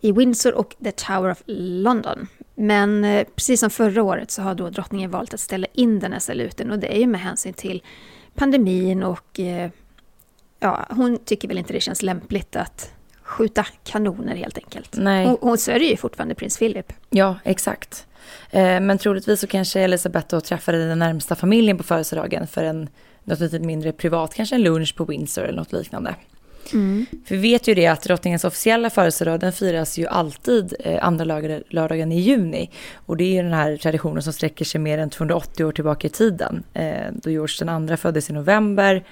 [0.00, 2.26] i Windsor och The Tower of London.
[2.54, 6.12] Men eh, precis som förra året så har då drottningen valt att ställa in den
[6.12, 7.82] här saluten och det är ju med hänsyn till
[8.34, 9.70] pandemin och eh,
[10.60, 12.92] ja, hon tycker väl inte det känns lämpligt att
[13.26, 14.96] skjuta kanoner helt enkelt.
[14.96, 15.26] Nej.
[15.26, 16.92] Hon, hon sörjer ju fortfarande prins Philip.
[17.10, 18.06] Ja, exakt.
[18.50, 22.88] Eh, men troligtvis så kanske Elisabeth då träffade den närmsta familjen på födelsedagen för en
[23.24, 26.14] något lite mindre privat, kanske en lunch på Windsor eller något liknande.
[26.72, 27.06] Mm.
[27.26, 31.24] För vi vet ju det att drottningens officiella födelsedag den firas ju alltid eh, andra
[31.68, 32.70] lördagen i juni.
[32.94, 36.06] Och det är ju den här traditionen som sträcker sig mer än 280 år tillbaka
[36.06, 36.62] i tiden.
[36.74, 39.04] Eh, då George den andra föddes i november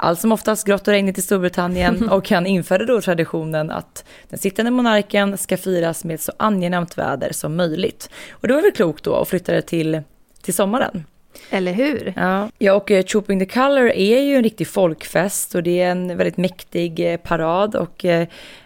[0.00, 4.38] allt som oftast grått och regnigt i Storbritannien och han införde då traditionen att den
[4.38, 8.10] sittande monarken ska firas med så angenämt väder som möjligt.
[8.30, 10.02] Och det var väl klokt då att flytta det till,
[10.42, 11.04] till sommaren.
[11.50, 12.12] Eller hur?
[12.16, 15.90] Ja, ja och uh, Trooping the Color är ju en riktig folkfest och det är
[15.90, 18.10] en väldigt mäktig uh, parad och uh,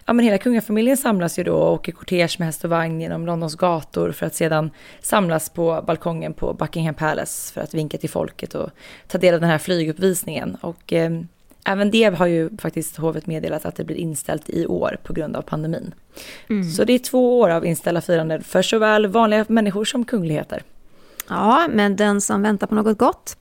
[0.05, 3.25] ja, men hela kungafamiljen samlas ju då och åker kortege med häst och vagn genom
[3.25, 4.71] Londons gator för att sedan
[5.01, 8.69] samlas på balkongen på Buckingham Palace för att vinka till folket och
[9.07, 10.57] ta del av den här flyguppvisningen.
[10.61, 10.93] Och
[11.65, 15.35] även det har ju faktiskt hovet meddelat att det blir inställt i år på grund
[15.35, 15.93] av pandemin.
[16.49, 16.71] Mm.
[16.71, 20.63] Så det är två år av inställda firanden för såväl vanliga människor som kungligheter.
[21.27, 23.37] Ja, men den som väntar på något gott.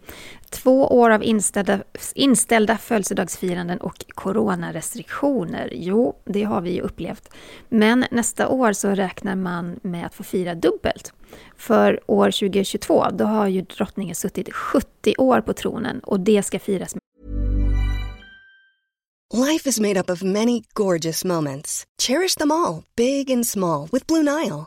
[0.51, 1.79] Två år av inställda,
[2.15, 5.71] inställda födelsedagsfiranden och coronarestriktioner.
[5.73, 7.29] Jo, det har vi ju upplevt.
[7.69, 11.13] Men nästa år så räknar man med att få fira dubbelt.
[11.57, 16.59] För år 2022, då har ju drottningen suttit 70 år på tronen och det ska
[16.59, 17.01] firas med
[19.35, 21.85] Life is made up of many gorgeous moments.
[22.03, 24.67] Cherish them all, big and small, with Blue Nile.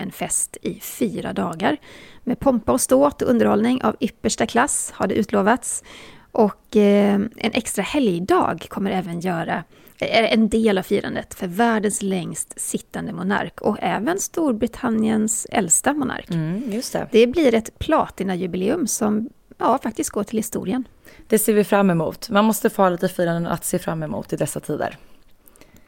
[0.00, 1.76] En fest i fyra dagar
[2.24, 5.84] med pompa och ståt och underhållning av yppersta klass har det utlovats.
[6.32, 9.64] Och eh, en extra helgdag kommer även göra
[10.00, 16.30] är en del av firandet för världens längst sittande monark och även Storbritanniens äldsta monark.
[16.30, 17.08] Mm, just det.
[17.12, 20.84] det blir ett platinajubileum som ja, faktiskt går till historien.
[21.26, 22.30] Det ser vi fram emot.
[22.30, 24.96] Man måste få ha lite firanden att se fram emot i dessa tider.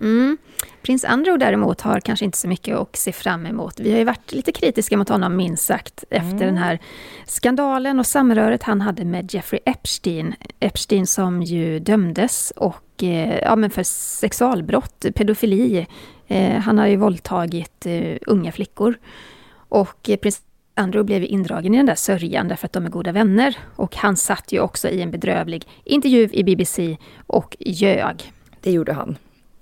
[0.01, 0.39] Mm.
[0.83, 3.81] Prins Andrew däremot har kanske inte så mycket att se fram emot.
[3.81, 6.47] Vi har ju varit lite kritiska mot honom minst sagt efter mm.
[6.47, 6.79] den här
[7.27, 10.35] skandalen och samröret han hade med Jeffrey Epstein.
[10.61, 15.87] Epstein som ju dömdes och, eh, ja, men för sexualbrott, pedofili.
[16.27, 18.99] Eh, han har ju våldtagit eh, unga flickor.
[19.69, 20.43] Och prins
[20.75, 23.57] Andrew blev indragen i den där sörjan därför att de är goda vänner.
[23.77, 28.33] Och han satt ju också i en bedrövlig intervju i BBC och ljög.
[28.61, 29.17] Det gjorde han.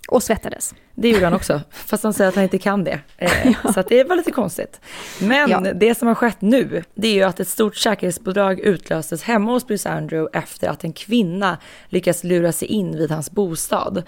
[0.09, 0.75] Och svettades.
[1.01, 3.01] Det gjorde han också, fast han säger att han inte kan det.
[3.17, 3.31] Eh,
[3.65, 3.73] ja.
[3.73, 4.81] Så det var lite konstigt.
[5.21, 5.61] Men ja.
[5.61, 9.67] det som har skett nu, det är ju att ett stort säkerhetspådrag utlöstes hemma hos
[9.67, 11.59] prins Andrew efter att en kvinna
[11.89, 14.03] lyckats lura sig in vid hans bostad.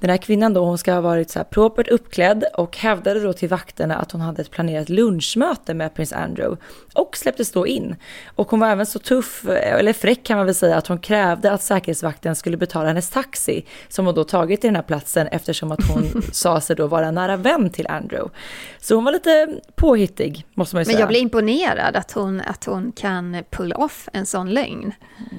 [0.00, 3.32] Den här kvinnan då, hon ska ha varit så här propert uppklädd och hävdade då
[3.32, 6.56] till vakterna att hon hade ett planerat lunchmöte med prins Andrew
[6.94, 7.96] och släpptes då in.
[8.34, 11.52] Och hon var även så tuff, eller fräck kan man väl säga, att hon krävde
[11.52, 15.72] att säkerhetsvakten skulle betala hennes taxi som hon då tagit till den här platsen eftersom
[15.72, 18.30] att hon sa sig då vara nära vän till Andrew.
[18.78, 20.94] Så hon var lite påhittig, måste man ju säga.
[20.94, 24.92] Men jag blir imponerad att hon, att hon kan pull off en sån lögn.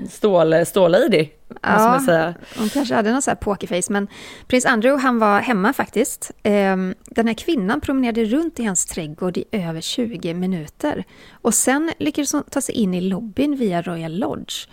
[0.09, 1.29] Stål, stålady,
[1.61, 2.33] ja, måste man säga.
[2.57, 4.07] Hon kanske hade någon sån här pokerface, men
[4.47, 6.31] prins Andrew, han var hemma faktiskt.
[6.43, 11.03] Ehm, den här kvinnan promenerade runt i hans trädgård i över 20 minuter.
[11.31, 14.67] Och sen lyckades hon ta sig in i lobbyn via Royal Lodge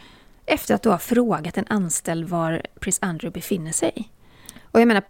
[0.46, 4.08] efter att då ha frågat en anställd var prins Andrew befinner sig.
[4.62, 5.02] Och jag menar,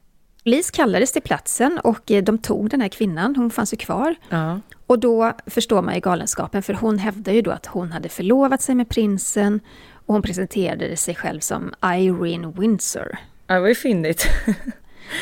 [0.44, 4.14] Polis kallades till platsen och eh, de tog den här kvinnan, hon fanns ju kvar.
[4.28, 4.60] Ja.
[4.86, 8.62] Och då förstår man ju galenskapen, för hon hävdar ju då att hon hade förlovat
[8.62, 9.60] sig med prinsen
[10.06, 13.18] och hon presenterade sig själv som Irene Windsor.
[13.46, 14.26] Ja, det var ju fyndigt.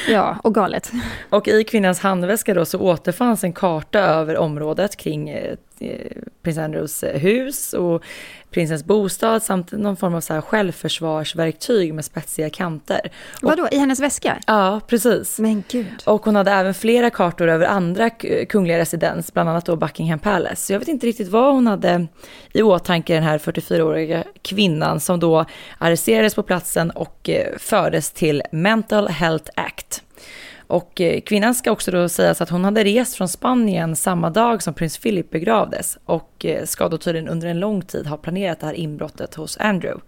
[0.09, 0.93] Ja, och galet.
[1.31, 5.57] Och i kvinnans handväska då så återfanns en karta över området kring eh,
[6.43, 8.03] prins Andrews eh, hus och
[8.51, 13.01] prinsens bostad samt någon form av så här självförsvarsverktyg med spetsiga kanter.
[13.43, 14.39] Vadå, i hennes väska?
[14.47, 15.39] Ja, precis.
[15.39, 16.03] Men gud.
[16.05, 18.11] Och hon hade även flera kartor över andra
[18.49, 20.57] kungliga residens, bland annat då Buckingham Palace.
[20.57, 22.07] Så jag vet inte riktigt vad hon hade
[22.53, 25.45] i åtanke, den här 44-åriga kvinnan som då
[25.79, 30.03] arresterades på platsen och eh, fördes till Mental Health Act.
[30.71, 34.63] Och eh, kvinnan ska också då sägas att hon hade rest från Spanien samma dag
[34.63, 38.61] som prins Philip begravdes och eh, ska då tydligen under en lång tid ha planerat
[38.61, 40.03] det här inbrottet hos Andrew.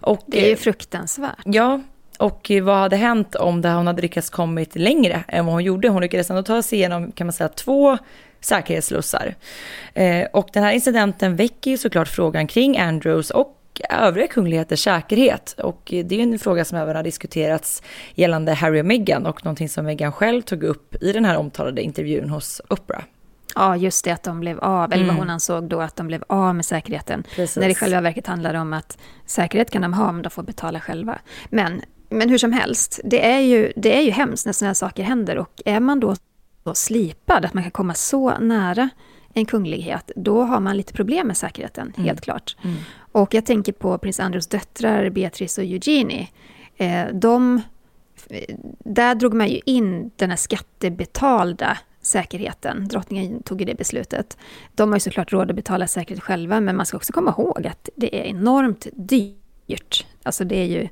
[0.00, 1.38] Och, det är ju eh, fruktansvärt.
[1.44, 1.80] Ja,
[2.18, 5.88] och vad hade hänt om det, hon hade lyckats kommit längre än vad hon gjorde?
[5.88, 7.98] Hon lyckades ändå ta sig igenom, kan man säga, två
[8.40, 9.34] säkerhetsslussar.
[10.32, 15.54] Och den här incidenten väcker ju såklart frågan kring Andrews och och övriga kungligheters säkerhet.
[15.58, 17.82] Och det är en fråga som även har diskuterats
[18.14, 21.82] gällande Harry och Meghan och någonting som Meghan själv tog upp i den här omtalade
[21.82, 23.02] intervjun hos Oprah.
[23.54, 25.16] Ja, just det att de blev av, eller vad mm.
[25.16, 27.24] hon ansåg då att de blev av med säkerheten.
[27.36, 27.56] Precis.
[27.56, 30.42] När det i själva verket handlar om att säkerhet kan de ha, men de får
[30.42, 31.18] betala själva.
[31.50, 34.74] Men, men hur som helst, det är ju, det är ju hemskt när sådana här
[34.74, 36.16] saker händer och är man då
[36.64, 38.90] så slipad att man kan komma så nära
[39.34, 42.06] en kunglighet, då har man lite problem med säkerheten, mm.
[42.06, 42.56] helt klart.
[42.62, 42.76] Mm.
[43.12, 46.28] Och jag tänker på prins Andrews döttrar, Beatrice och Eugenie.
[46.76, 47.62] Eh, de,
[48.28, 52.88] eh, där drog man ju in den här skattebetalda säkerheten.
[52.88, 54.36] Drottningen tog ju det beslutet.
[54.74, 57.66] De har ju såklart råd att betala säkerhet själva, men man ska också komma ihåg
[57.66, 60.06] att det är enormt dyrt.
[60.22, 60.88] Alltså det är ju,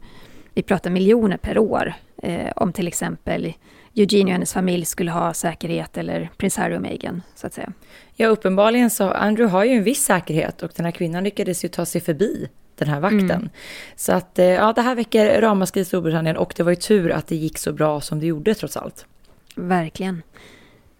[0.54, 1.94] vi pratar miljoner per år.
[2.22, 3.52] Eh, om till exempel
[3.94, 7.72] Eugenie och hennes familj skulle ha säkerhet, eller prins Harry och Meghan, så att säga.
[8.14, 11.68] Ja, uppenbarligen så, Andrew har ju en viss säkerhet och den här kvinnan lyckades ju
[11.68, 12.48] ta sig förbi
[12.78, 13.30] den här vakten.
[13.30, 13.48] Mm.
[13.96, 17.10] Så att, eh, ja, det här väcker ramaskri i Storbritannien och det var ju tur
[17.10, 19.06] att det gick så bra som det gjorde trots allt.
[19.54, 20.22] Verkligen.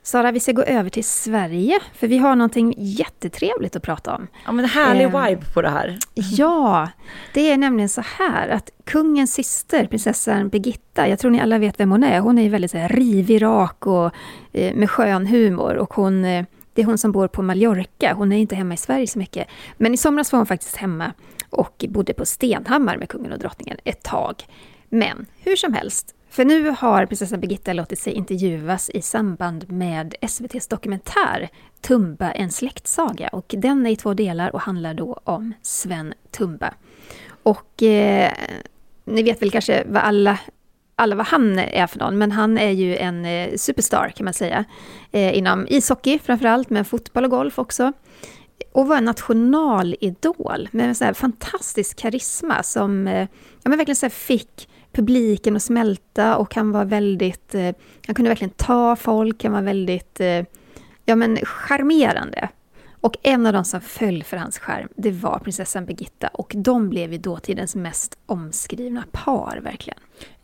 [0.02, 4.26] Sara, vi ska gå över till Sverige, för vi har någonting jättetrevligt att prata om.
[4.46, 5.98] Ja, men härlig eh, vibe på det här.
[6.14, 6.88] Ja,
[7.34, 11.80] det är nämligen så här att kungens syster, prinsessan Birgitta, jag tror ni alla vet
[11.80, 12.20] vem hon är.
[12.20, 14.10] Hon är väldigt så här, rivig, rak och
[14.52, 15.74] eh, med skön humor.
[15.74, 18.12] Och hon, eh, det är hon som bor på Mallorca.
[18.12, 19.48] Hon är inte hemma i Sverige så mycket.
[19.76, 21.12] Men i somras var hon faktiskt hemma
[21.50, 24.34] och bodde på Stenhammar med kungen och drottningen ett tag.
[24.88, 30.14] Men hur som helst, för nu har prinsessan Birgitta låtit sig intervjuas i samband med
[30.20, 31.48] SVTs dokumentär
[31.80, 33.28] Tumba, en släktsaga.
[33.28, 36.74] Och den är i två delar och handlar då om Sven Tumba.
[37.42, 38.32] Och eh,
[39.04, 40.38] ni vet väl kanske vad alla
[41.00, 44.34] alla vad han är för någon, men han är ju en eh, superstar kan man
[44.34, 44.64] säga.
[45.10, 47.92] Eh, inom ishockey framförallt, men fotboll och golf också.
[48.72, 53.28] Och var en nationalidol med en sån här fantastisk karisma som eh,
[53.62, 57.74] ja, men verkligen så fick publiken att smälta och han var väldigt, eh,
[58.06, 60.44] han kunde verkligen ta folk, han var väldigt, eh,
[61.04, 62.48] ja men charmerande.
[63.00, 66.90] Och en av de som föll för hans skärm, det var prinsessan Birgitta och de
[66.90, 69.98] blev ju dåtidens mest omskrivna par verkligen.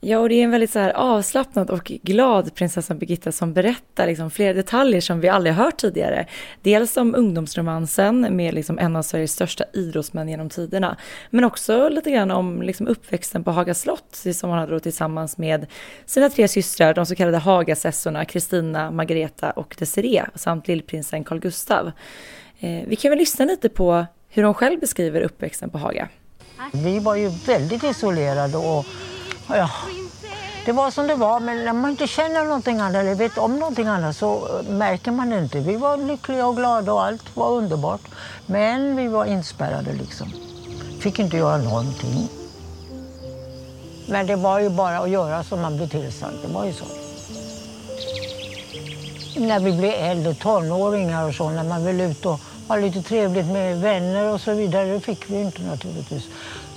[0.08, 4.06] Ja, och det är en väldigt så här avslappnad och glad prinsessan Birgitta som berättar
[4.06, 6.26] liksom flera detaljer som vi aldrig hört tidigare.
[6.62, 10.96] Dels om ungdomsromansen med liksom en av Sveriges största idrottsmän genom tiderna,
[11.30, 15.38] men också lite grann om liksom uppväxten på Haga slott som han hade då tillsammans
[15.38, 15.66] med
[16.04, 21.92] sina tre systrar, de så kallade Hagasessorna, Kristina, Margareta och Desiree, samt lillprinsen Carl Gustav.
[22.60, 26.08] Eh, vi kan väl lyssna lite på hur hon själv beskriver uppväxten på Haga.
[26.72, 28.86] Vi var ju väldigt isolerade och
[29.48, 29.70] ja,
[30.66, 31.40] det var som det var.
[31.40, 35.10] Men när man inte känner någonting annat eller vet om någonting annat så eh, märker
[35.10, 35.60] man det inte.
[35.60, 38.00] Vi var lyckliga och glada och allt var underbart.
[38.46, 40.32] Men vi var inspärrade liksom.
[41.00, 42.28] Fick inte göra någonting.
[44.08, 46.34] Men det var ju bara att göra som man blev tillsagd.
[46.42, 46.84] Det var ju så.
[49.40, 53.46] När vi blev äldre, tonåringar och så, när man ville ut och ha lite trevligt
[53.46, 56.24] med vänner och så vidare, det fick vi inte naturligtvis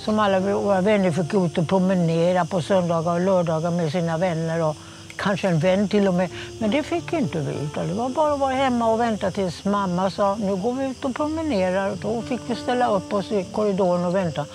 [0.09, 4.17] som alla våra vänner fick gå ut och promenera på söndagar och lördagar med sina
[4.17, 4.75] vänner och
[5.15, 6.29] kanske en vän till och med.
[6.59, 7.65] Men det fick inte vi.
[7.65, 10.85] Utan det var bara att vara hemma och vänta tills mamma sa nu går vi
[10.91, 11.95] ut och promenerar.
[12.01, 14.45] Då fick vi ställa upp oss i korridoren och vänta.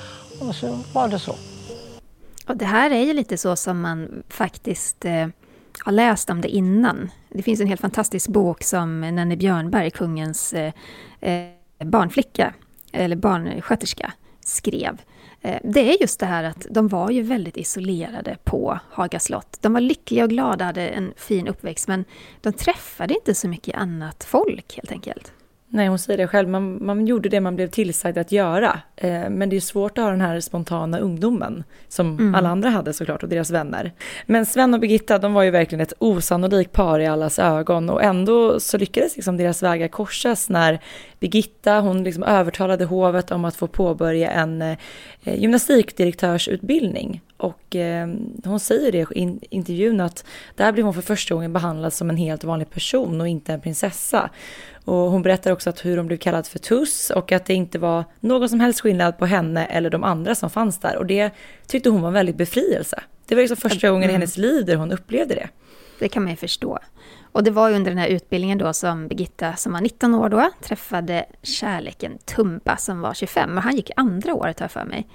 [0.40, 1.34] Och så var det så.
[2.46, 5.26] Och det här är ju lite så som man faktiskt eh,
[5.84, 7.10] har läst om det innan.
[7.28, 10.72] Det finns en helt fantastisk bok som Nanne Björnberg, kungens eh,
[11.20, 11.48] eh
[11.84, 12.54] barnflicka,
[12.92, 14.98] eller barnsköterska, skrev.
[15.44, 19.58] Eh, det är just det här att de var ju väldigt isolerade på Haga slott.
[19.60, 22.04] De var lyckliga och glada, hade en fin uppväxt, men
[22.40, 25.32] de träffade inte så mycket annat folk helt enkelt.
[25.74, 28.80] Nej, hon säger det själv, man, man gjorde det man blev tillsagd att göra.
[28.96, 32.34] Eh, men det är svårt att ha den här spontana ungdomen som mm.
[32.34, 33.92] alla andra hade såklart och deras vänner.
[34.26, 38.02] Men Sven och Birgitta, de var ju verkligen ett osannolikt par i allas ögon och
[38.02, 40.80] ändå så lyckades liksom deras vägar korsas när
[41.20, 44.76] Birgitta, hon liksom övertalade hovet om att få påbörja en eh,
[45.24, 47.20] gymnastikdirektörsutbildning.
[47.36, 48.08] Och eh,
[48.44, 50.24] hon säger det i intervjun att
[50.56, 53.60] där blev hon för första gången behandlad som en helt vanlig person och inte en
[53.60, 54.30] prinsessa.
[54.84, 57.78] Och hon berättar också att hur hon blev kallad för tuss och att det inte
[57.78, 60.96] var någon som helst skillnad på henne eller de andra som fanns där.
[60.96, 61.30] Och det
[61.66, 63.02] tyckte hon var en väldigt befrielse.
[63.26, 64.14] Det var liksom första gången i mm.
[64.14, 65.48] hennes liv där hon upplevde det.
[65.98, 66.78] Det kan man ju förstå.
[67.32, 70.50] Och det var under den här utbildningen då som Birgitta, som var 19 år då,
[70.62, 73.56] träffade kärleken Tumba som var 25.
[73.56, 75.06] Och han gick andra året har jag för mig.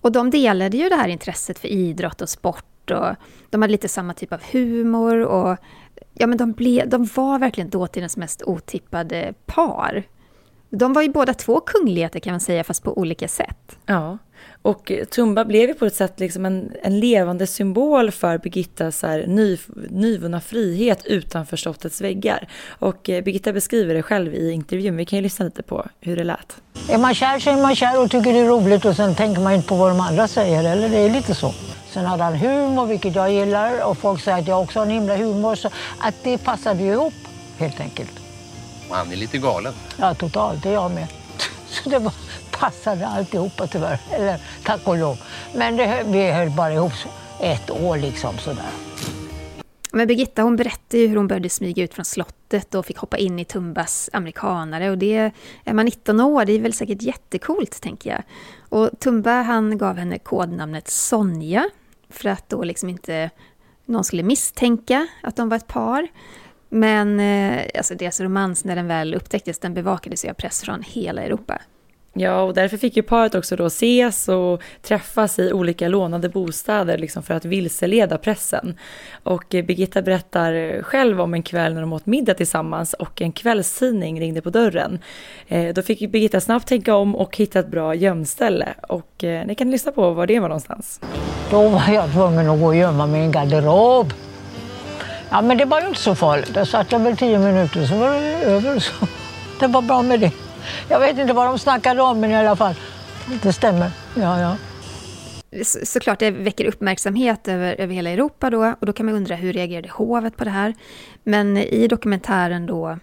[0.00, 3.14] Och de delade ju det här intresset för idrott och sport och
[3.50, 5.58] de hade lite samma typ av humor och
[6.20, 10.02] ja, men de, ble, de var verkligen dåtidens mest otippade par.
[10.70, 13.78] De var ju båda två kungligheter kan man säga, fast på olika sätt.
[13.86, 14.18] Ja,
[14.62, 19.26] och Tumba blev ju på ett sätt liksom en, en levande symbol för Birgittas här
[19.26, 19.58] ny,
[19.90, 22.48] nyvunna frihet utanför slottets väggar.
[22.68, 24.96] Och eh, Birgitta beskriver det själv i intervjun.
[24.96, 26.56] Vi kan ju lyssna lite på hur det lät.
[26.90, 29.40] Är man kär så är man kär och tycker det är roligt och sen tänker
[29.42, 30.72] man inte på vad de andra säger.
[30.72, 31.52] Eller det är lite så.
[31.90, 33.84] Sen hade han humor, vilket jag gillar.
[33.84, 35.54] Och folk säger att jag också har en himla humor.
[35.54, 37.14] Så att det passade ju ihop,
[37.58, 38.12] helt enkelt.
[38.90, 39.72] Han är lite galen.
[39.98, 40.62] Ja, totalt.
[40.62, 41.06] Det är jag med.
[41.66, 42.12] Så det var,
[42.50, 43.98] passade alltihopa tyvärr.
[44.10, 45.18] Eller tack och lov.
[45.54, 46.92] Men det, vi höll bara ihop
[47.40, 48.70] ett år liksom sådär.
[49.92, 53.18] Men Birgitta hon berättade ju hur hon började smyga ut från slottet och fick hoppa
[53.18, 54.90] in i Tumbas amerikanare.
[54.90, 55.32] Och det,
[55.64, 58.22] är man 19 år, det är väl säkert jättekult, tänker jag.
[58.68, 61.70] Och Tumba han gav henne kodnamnet Sonja,
[62.10, 63.30] för att då liksom inte
[63.84, 66.08] någon skulle misstänka att de var ett par.
[66.68, 70.82] Men eh, alltså deras romans, när den väl upptäcktes, den bevakades ju av press från
[70.82, 71.60] hela Europa.
[72.12, 76.98] Ja, och därför fick ju paret också då ses och träffas i olika lånade bostäder
[76.98, 78.78] liksom för att vilseleda pressen.
[79.22, 83.32] Och eh, Birgitta berättar själv om en kväll när de åt middag tillsammans och en
[83.32, 84.98] kvällstidning ringde på dörren.
[85.48, 88.74] Eh, då fick Birgitta snabbt tänka om och hitta ett bra gömställe.
[88.88, 91.00] Och eh, ni kan lyssna på var det var någonstans.
[91.50, 94.12] Då var jag tvungen att gå och gömma mig i en garderob.
[95.30, 96.54] Ja, men det var ju inte så farligt.
[96.54, 98.78] Där satt jag väl tio minuter så var det över.
[98.78, 99.06] Så.
[99.60, 100.49] Det var bra med det.
[100.88, 102.74] Jag vet inte vad de snackade om, men i alla fall.
[103.42, 103.90] Det stämmer.
[104.14, 104.56] Ja, ja.
[105.64, 108.74] Så, såklart, det väcker uppmärksamhet över, över hela Europa då.
[108.80, 110.74] Och då kan man undra hur reagerade hovet på det här?
[111.22, 112.98] Men i dokumentären då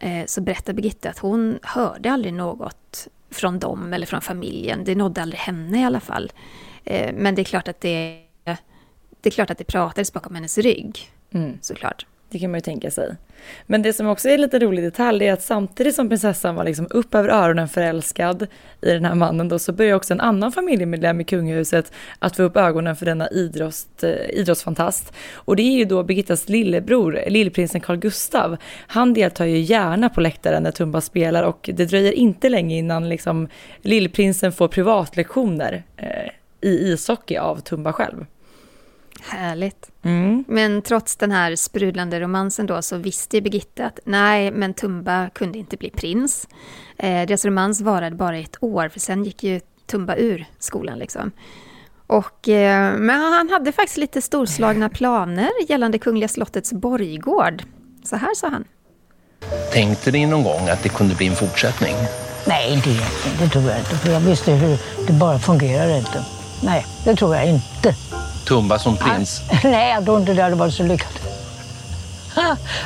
[0.00, 4.84] eh, så berättar Birgitta att hon hörde aldrig något från dem eller från familjen.
[4.84, 6.32] Det nådde aldrig henne i alla fall.
[6.84, 8.18] Eh, men det är klart att det,
[9.20, 11.10] det är klart att det pratades bakom hennes rygg.
[11.34, 11.58] Mm.
[11.60, 12.06] Såklart.
[12.30, 13.14] Det kan man ju tänka sig.
[13.66, 16.64] Men det som också är en lite rolig detalj är att samtidigt som prinsessan var
[16.64, 18.46] liksom upp över öronen förälskad
[18.80, 22.42] i den här mannen då så började också en annan familjemedlem i kungahuset att få
[22.42, 25.12] upp ögonen för denna idrott, eh, idrottsfantast.
[25.34, 28.56] Och det är ju då Birgittas lillebror, lillprinsen Carl Gustav.
[28.86, 33.08] Han deltar ju gärna på läktaren när Tumba spelar och det dröjer inte länge innan
[33.08, 33.48] liksom
[33.82, 38.26] lillprinsen får privatlektioner eh, i ishockey av Tumba själv.
[39.20, 39.90] Härligt.
[40.02, 40.44] Mm.
[40.48, 45.58] Men trots den här sprudlande romansen då så visste Birgitta att nej, men Tumba kunde
[45.58, 46.48] inte bli prins.
[46.98, 51.32] Eh, deras romans varade bara ett år, för sen gick ju Tumba ur skolan liksom.
[52.06, 57.62] Och, eh, men han hade faktiskt lite storslagna planer gällande Kungliga slottets borggård.
[58.04, 58.64] Så här sa han.
[59.72, 61.94] Tänkte ni någon gång att det kunde bli en fortsättning?
[62.46, 63.02] Nej, egentligen.
[63.38, 63.96] Det tror jag inte.
[63.96, 66.24] För jag visste hur det bara fungerar inte.
[66.62, 67.94] Nej, det tror jag inte.
[68.50, 69.42] Tumba som prins?
[69.64, 71.20] Nej, jag tror inte det hade varit så lyckat.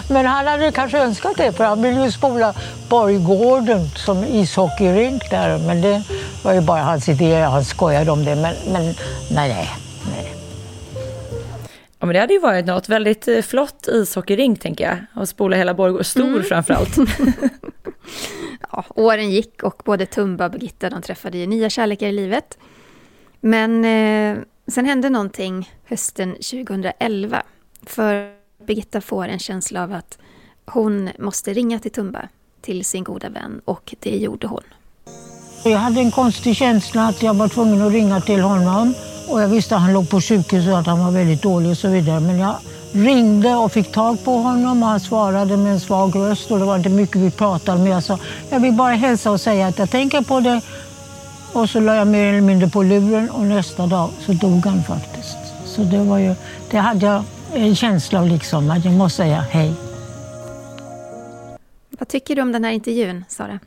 [0.08, 2.54] Men han hade kanske önskat det, för han ville ju spola
[2.88, 5.58] Borggården som ishockeyrink där.
[5.58, 6.02] Men det
[6.42, 8.36] var ju bara hans idé, han skojade om det.
[8.36, 8.84] Men, men
[9.30, 9.68] nej, nej,
[10.10, 10.34] nej.
[11.98, 15.22] Ja, men det hade ju varit något väldigt eh, flott ishockeyrink, tänker jag.
[15.22, 16.44] Och spola hela Borggården, stor mm.
[16.44, 16.96] framförallt.
[18.70, 22.58] ja, åren gick och både Tumba och Birgitta de träffade ju nya kärlekar i livet.
[23.40, 27.42] Men eh, Sen hände någonting hösten 2011.
[27.86, 28.30] För
[28.66, 30.18] Birgitta får en känsla av att
[30.66, 32.28] hon måste ringa till Tumba,
[32.60, 33.60] till sin goda vän.
[33.64, 34.62] Och det gjorde hon.
[35.64, 38.94] Jag hade en konstig känsla att jag var tvungen att ringa till honom.
[39.28, 41.78] Och jag visste att han låg på sjukhus och att han var väldigt dålig och
[41.78, 42.20] så vidare.
[42.20, 42.56] Men jag
[42.92, 46.64] ringde och fick tag på honom och han svarade med en svag röst och det
[46.64, 47.92] var inte mycket vi pratade med.
[47.92, 48.18] Jag sa,
[48.50, 50.60] jag vill bara hälsa och säga att jag tänker på det
[51.54, 54.82] och så la jag mer eller mindre på luren och nästa dag så dog han
[54.82, 55.38] faktiskt.
[55.64, 56.34] Så det var ju,
[56.70, 57.24] det hade jag
[57.54, 59.72] en känsla av liksom att jag måste säga hej.
[61.98, 63.58] Vad tycker du om den här intervjun, Sara?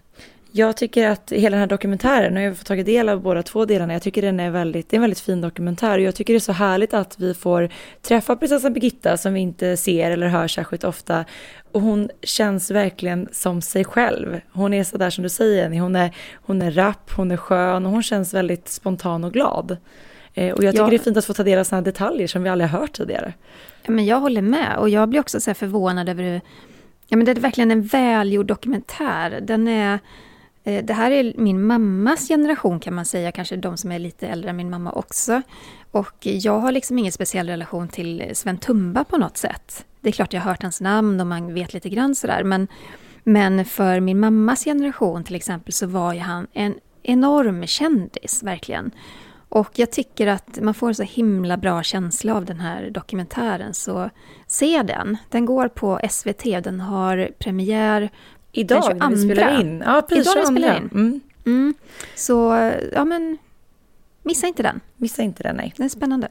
[0.57, 3.43] Jag tycker att hela den här dokumentären, och jag har fått tagit del av båda
[3.43, 6.15] två delarna, jag tycker den är väldigt, det är en väldigt fin dokumentär och jag
[6.15, 7.69] tycker det är så härligt att vi får
[8.01, 11.25] träffa prinsessan Birgitta som vi inte ser eller hör särskilt ofta
[11.71, 14.41] och hon känns verkligen som sig själv.
[14.51, 17.91] Hon är sådär som du säger, hon är, hon är rapp, hon är skön och
[17.91, 19.77] hon känns väldigt spontan och glad.
[20.33, 20.89] Eh, och jag tycker ja.
[20.89, 22.93] det är fint att få ta del av sådana detaljer som vi aldrig har hört
[22.93, 23.33] tidigare.
[23.83, 26.41] Ja, men jag håller med och jag blir också så förvånad över hur,
[27.07, 29.39] ja men det är verkligen en välgjord dokumentär.
[29.41, 29.99] Den är
[30.68, 34.28] Eh, det här är min mammas generation kan man säga, kanske de som är lite
[34.28, 35.41] äldre än min mamma också.
[35.91, 39.86] Och jag har liksom ingen speciell relation till Sven Tumba på något sätt.
[40.01, 42.68] Det är klart jag har hört hans namn och man vet lite grann sådär, men,
[43.24, 48.91] men för min mammas generation till exempel så var ju han en enorm kändis, verkligen.
[49.49, 53.74] Och jag tycker att man får en så himla bra känsla av den här dokumentären,
[53.74, 54.09] så
[54.47, 55.18] se den.
[55.30, 58.09] Den går på SVT, den har premiär
[58.51, 59.33] Idag Den när vi 22.
[59.33, 59.83] spelar in.
[59.85, 60.35] Ja, precis.
[60.35, 60.61] Idag när vi 22.
[60.61, 60.89] spelar in.
[60.93, 61.21] Mm.
[61.45, 61.73] Mm.
[62.15, 63.37] Så, ja men,
[64.23, 64.79] missa inte den.
[64.97, 65.73] Missa inte den, nej.
[65.77, 66.27] Den är spännande.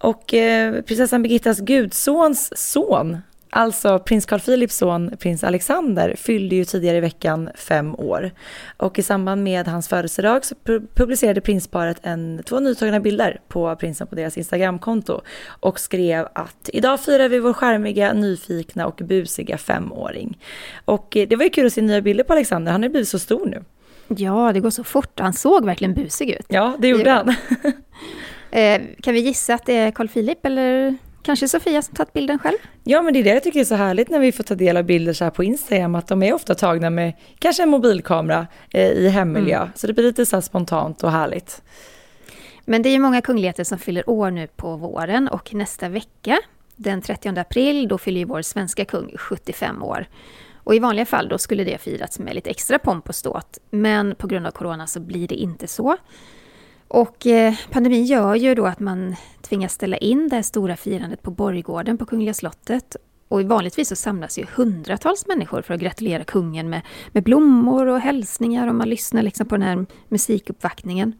[0.00, 3.18] Och eh, prinsessan Birgittas gudsons son,
[3.54, 8.30] alltså prins Carl Philips son, prins Alexander, fyllde ju tidigare i veckan fem år.
[8.76, 13.76] Och i samband med hans födelsedag så pu- publicerade prinsparet en, två nytagna bilder på
[13.76, 19.58] prinsen på deras Instagramkonto och skrev att idag firar vi vår charmiga, nyfikna och busiga
[19.58, 20.38] femåring.
[20.84, 23.08] Och eh, det var ju kul att se nya bilder på Alexander, han har blivit
[23.08, 23.64] så stor nu.
[24.08, 25.20] Ja, det går så fort.
[25.20, 26.46] Han såg verkligen busig ut.
[26.48, 27.34] Ja, det gjorde han.
[28.50, 32.38] Eh, kan vi gissa att det är Carl Philip eller kanske Sofia som tagit bilden
[32.38, 32.56] själv?
[32.84, 34.76] Ja, men det är det jag tycker är så härligt när vi får ta del
[34.76, 38.46] av bilder så här på Instagram, att de är ofta tagna med kanske en mobilkamera
[38.70, 39.68] eh, i hemmiljö.
[39.74, 41.62] Så det blir lite så här spontant och härligt.
[42.64, 46.38] Men det är ju många kungligheter som fyller år nu på våren och nästa vecka,
[46.76, 50.06] den 30 april, då fyller ju vår svenska kung 75 år.
[50.54, 54.14] Och i vanliga fall då skulle det firats med lite extra pomp och ståt, men
[54.14, 55.96] på grund av corona så blir det inte så.
[56.94, 61.22] Och eh, pandemin gör ju då att man tvingas ställa in det här stora firandet
[61.22, 62.96] på Borggården på Kungliga slottet.
[63.28, 66.80] Och vanligtvis så samlas ju hundratals människor för att gratulera kungen med,
[67.12, 71.12] med blommor och hälsningar och man lyssnar liksom på den här musikuppvaktningen.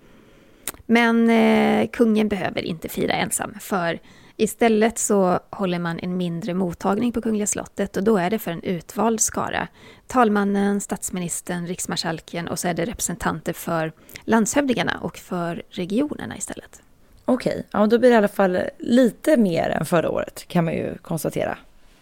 [0.87, 3.99] Men eh, kungen behöver inte fira ensam, för
[4.37, 8.51] istället så håller man en mindre mottagning på Kungliga slottet och då är det för
[8.51, 9.69] en utvald skara.
[10.07, 13.93] Talmannen, statsministern, riksmarskalken och så är det representanter för
[14.25, 16.83] landshövdingarna och för regionerna istället.
[17.25, 20.75] Okej, ja, då blir det i alla fall lite mer än förra året kan man
[20.75, 21.59] ju konstatera.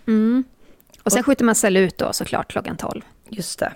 [0.06, 0.44] Mm.
[1.02, 3.02] Och sen skjuter man salut då såklart klockan 12.
[3.28, 3.72] Just det.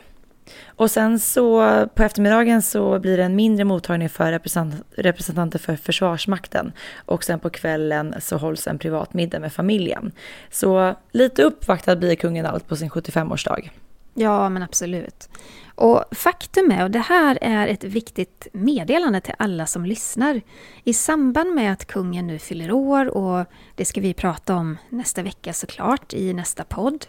[0.77, 1.61] Och sen så
[1.95, 6.73] på eftermiddagen så blir det en mindre mottagning för representant, representanter för Försvarsmakten.
[7.07, 10.13] Och sen på kvällen så hålls en privat middag med familjen.
[10.51, 13.71] Så lite uppvaktad blir kungen allt på sin 75-årsdag.
[14.15, 15.29] Ja, men absolut.
[15.75, 20.41] Och faktum är, och det här är ett viktigt meddelande till alla som lyssnar.
[20.85, 25.23] I samband med att kungen nu fyller år, och det ska vi prata om nästa
[25.23, 27.07] vecka såklart i nästa podd.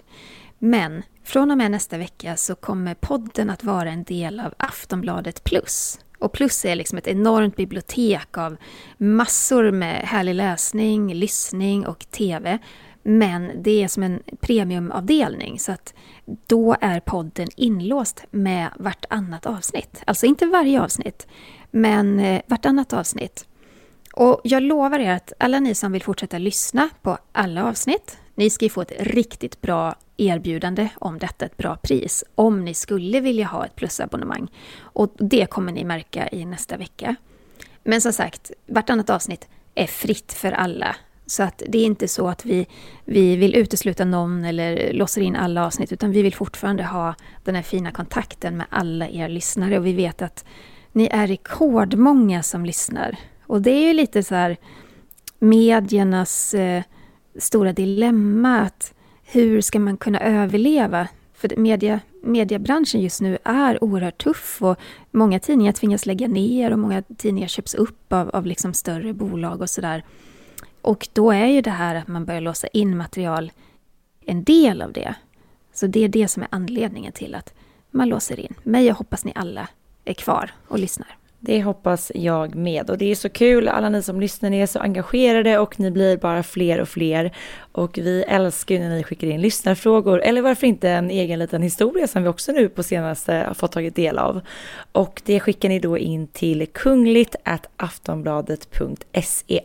[0.60, 5.44] Men från och med nästa vecka så kommer podden att vara en del av Aftonbladet
[5.44, 6.00] Plus.
[6.20, 8.58] Och Plus är liksom ett enormt bibliotek av
[8.98, 12.60] massor med härlig läsning, lyssning och TV.
[13.04, 15.94] Men det är som en premiumavdelning så att
[16.48, 20.04] då är podden inlåst med vartannat avsnitt.
[20.08, 21.28] Alltså inte varje avsnitt,
[21.72, 23.46] men eh, vartannat avsnitt.
[24.14, 28.50] Och jag lovar er att alla ni som vill fortsätta lyssna på alla avsnitt, ni
[28.50, 33.20] ska ju få ett riktigt bra erbjudande om detta, ett bra pris, om ni skulle
[33.20, 34.52] vilja ha ett plusabonnemang.
[34.80, 37.16] Och det kommer ni märka i nästa vecka.
[37.84, 40.96] Men som sagt, vartannat avsnitt är fritt för alla.
[41.26, 42.68] Så att det är inte så att vi,
[43.06, 47.56] vi vill utesluta någon eller låser in alla avsnitt, utan vi vill fortfarande ha den
[47.56, 49.80] här fina kontakten med alla er lyssnare.
[49.80, 50.46] Och vi vet att
[50.92, 53.18] ni är rekordmånga som lyssnar.
[53.44, 54.58] Och det är ju lite så här
[55.40, 56.84] mediernas eh,
[57.38, 58.60] stora dilemma.
[58.60, 61.08] Att hur ska man kunna överleva?
[61.34, 64.78] För media, mediebranschen just nu är oerhört tuff och
[65.12, 69.62] många tidningar tvingas lägga ner och många tidningar köps upp av, av liksom större bolag
[69.62, 70.04] och sådär.
[70.82, 73.52] Och då är ju det här att man börjar låsa in material
[74.26, 75.16] en del av det.
[75.74, 77.54] Så det är det som är anledningen till att
[77.92, 78.54] man låser in.
[78.64, 79.68] Men jag hoppas ni alla
[80.06, 81.18] är kvar och lyssnar.
[81.40, 82.90] Det hoppas jag med.
[82.90, 85.92] Och det är så kul, alla ni som lyssnar, ni är så engagerade och ni
[85.92, 87.36] blir bara fler och fler.
[87.72, 91.62] Och vi älskar ju när ni skickar in lyssnarfrågor, eller varför inte en egen liten
[91.62, 94.42] historia som vi också nu på senaste har fått tagit del av.
[94.92, 97.36] Och det skickar ni då in till kungligt
[97.78, 99.62] aftonbladet.se.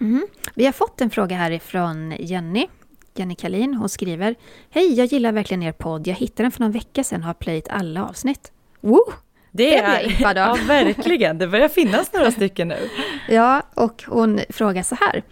[0.00, 0.26] Mm.
[0.54, 2.66] Vi har fått en fråga härifrån Jenny.
[3.14, 4.34] Jenny Kalin, hon skriver
[4.70, 6.06] Hej, jag gillar verkligen er podd.
[6.06, 8.52] Jag hittade den för någon vecka sedan och har plöjt alla avsnitt.
[8.80, 9.12] Woo!
[9.52, 10.58] Det är, jag impad av.
[10.58, 12.76] ja verkligen, det börjar finnas några stycken nu.
[13.28, 15.22] Ja, och hon frågar så här.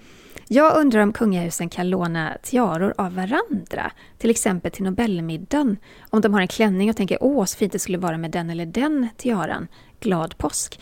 [0.53, 5.77] Jag undrar om kungahusen kan låna tiaror av varandra, till exempel till Nobelmiddagen.
[6.11, 8.51] Om de har en klänning och tänker åh, så fint det skulle vara med den
[8.51, 9.69] eller den tiaran.
[10.01, 10.81] Glad påsk.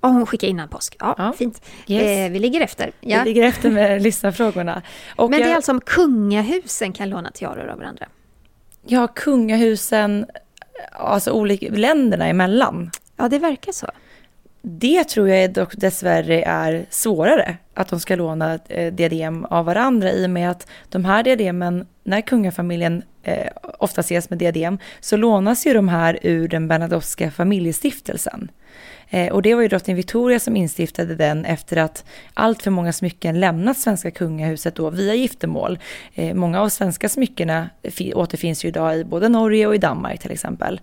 [0.00, 0.96] Ja, hon skickar innan påsk.
[0.98, 1.32] Ja, Ja.
[1.32, 1.62] fint.
[1.86, 2.02] Yes.
[2.02, 2.90] Eh, vi ligger efter.
[3.00, 3.18] Ja.
[3.18, 4.82] Vi ligger efter med lyssnarfrågorna.
[5.16, 8.06] Och Men det är jag- alltså om kungahusen kan låna tiaror av varandra?
[8.86, 10.26] Ja, kungahusen,
[10.92, 12.90] alltså olika länderna emellan.
[13.16, 13.86] Ja, det verkar så.
[14.62, 20.12] Det tror jag dock dessvärre är svårare, att de ska låna eh, diadem av varandra
[20.12, 23.46] i och med att de här diademen, när kungafamiljen eh,
[23.78, 28.50] ofta ses med diadem, så lånas ju de här ur den Bernadotteska familjestiftelsen.
[29.10, 32.04] Eh, och det var ju drottning Victoria som instiftade den efter att
[32.34, 35.78] allt för många smycken lämnat svenska kungahuset då via giftermål.
[36.14, 37.70] Eh, många av svenska smyckena
[38.14, 40.80] återfinns ju idag i både Norge och i Danmark till exempel.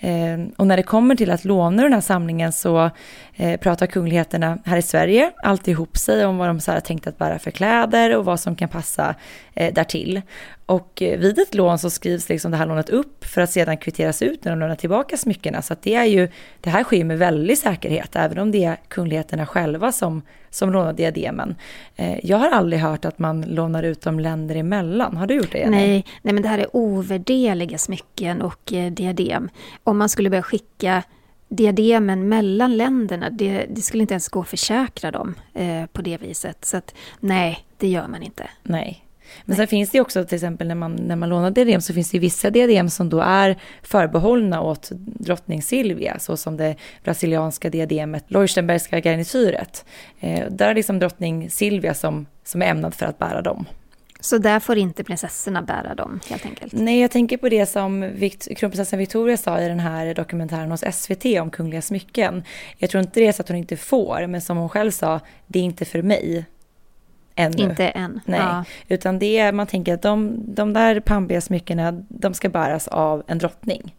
[0.00, 2.90] Ehm, och när det kommer till att låna den här samlingen så
[3.36, 7.06] eh, pratar kungligheterna här i Sverige alltid ihop sig om vad de så här tänkt
[7.06, 9.14] att bära för kläder och vad som kan passa
[9.54, 10.22] eh, därtill.
[10.66, 13.76] Och eh, vid ett lån så skrivs liksom det här lånet upp för att sedan
[13.76, 15.62] kvitteras ut när de lämnar tillbaka smyckena.
[15.62, 16.28] Så att det är ju,
[16.60, 20.92] det här sker med väldig säkerhet, även om det är kungligheterna själva som, som lånar
[20.92, 21.54] diademen.
[21.96, 25.16] Eh, jag har aldrig hört att man lånar ut dem länder emellan.
[25.16, 25.58] Har du gjort det?
[25.58, 25.76] Jenny?
[25.76, 29.48] Nej, nej, men det här är ovärderliga smycken och eh, diadem.
[29.84, 31.02] Om man skulle börja skicka
[31.48, 36.16] diademen mellan länderna, det, det, skulle inte ens gå att försäkra dem eh, på det
[36.16, 36.64] viset.
[36.64, 38.50] Så att nej, det gör man inte.
[38.62, 39.04] Nej,
[39.44, 42.10] men sen finns det också till exempel när man, när man lånar diadem så finns
[42.10, 48.24] det vissa diadem som då är förbehållna åt drottning Silvia, så som det brasilianska diademet
[48.28, 49.84] Leuchtenbergska garnityret.
[50.20, 53.66] Eh, där är liksom drottning Silvia som, som är ämnad för att bära dem.
[54.20, 56.72] Så där får inte prinsessorna bära dem helt enkelt?
[56.72, 58.12] Nej, jag tänker på det som
[58.56, 62.44] kronprinsessan Victoria sa i den här dokumentären hos SVT om kungliga smycken.
[62.76, 65.20] Jag tror inte det är så att hon inte får, men som hon själv sa,
[65.46, 66.46] det är inte för mig
[67.38, 67.62] ännu.
[67.62, 68.20] Inte än.
[68.24, 68.64] Nej, ja.
[68.88, 73.22] utan det är, man tänker att de, de där pampiga smyckena, de ska bäras av
[73.26, 73.94] en drottning.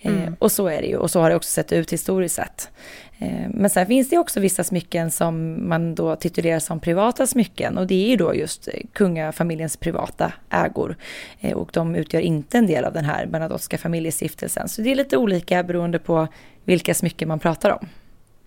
[0.00, 0.24] Eh, mm.
[0.24, 2.70] Eh, och så är det ju, och så har det också sett ut historiskt sett.
[3.18, 7.78] Eh, men sen finns det också vissa smycken som man då titulerar som privata smycken
[7.78, 10.96] och det är ju då just kungafamiljens privata ägor.
[11.40, 14.68] Eh, och de utgör inte en del av den här Bernadottska familjestiftelsen.
[14.68, 16.28] Så det är lite olika beroende på
[16.64, 17.88] vilka smycken man pratar om.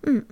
[0.06, 0.24] Mm.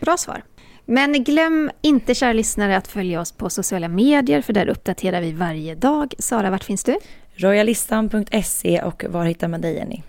[0.00, 0.42] Bra svar.
[0.88, 5.32] Men glöm inte, kära lyssnare, att följa oss på sociala medier, för där uppdaterar vi
[5.32, 6.14] varje dag.
[6.18, 6.98] Sara, vart finns du?
[7.34, 10.02] Royalistan.se och var hittar man dig, Jenny?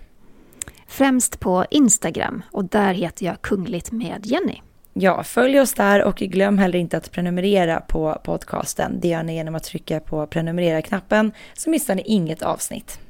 [0.86, 4.60] Främst på Instagram och där heter jag Kungligt med Jenny.
[4.92, 9.00] Ja, följ oss där och glöm heller inte att prenumerera på podcasten.
[9.00, 13.00] Det gör ni genom att trycka på prenumerera-knappen så missar ni inget avsnitt.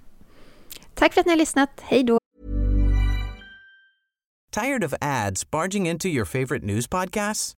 [0.95, 1.71] Tack för att ni har lyssnat.
[1.83, 2.19] Hej då!
[4.53, 7.58] Tired of ads barging into your favorite news podcasts?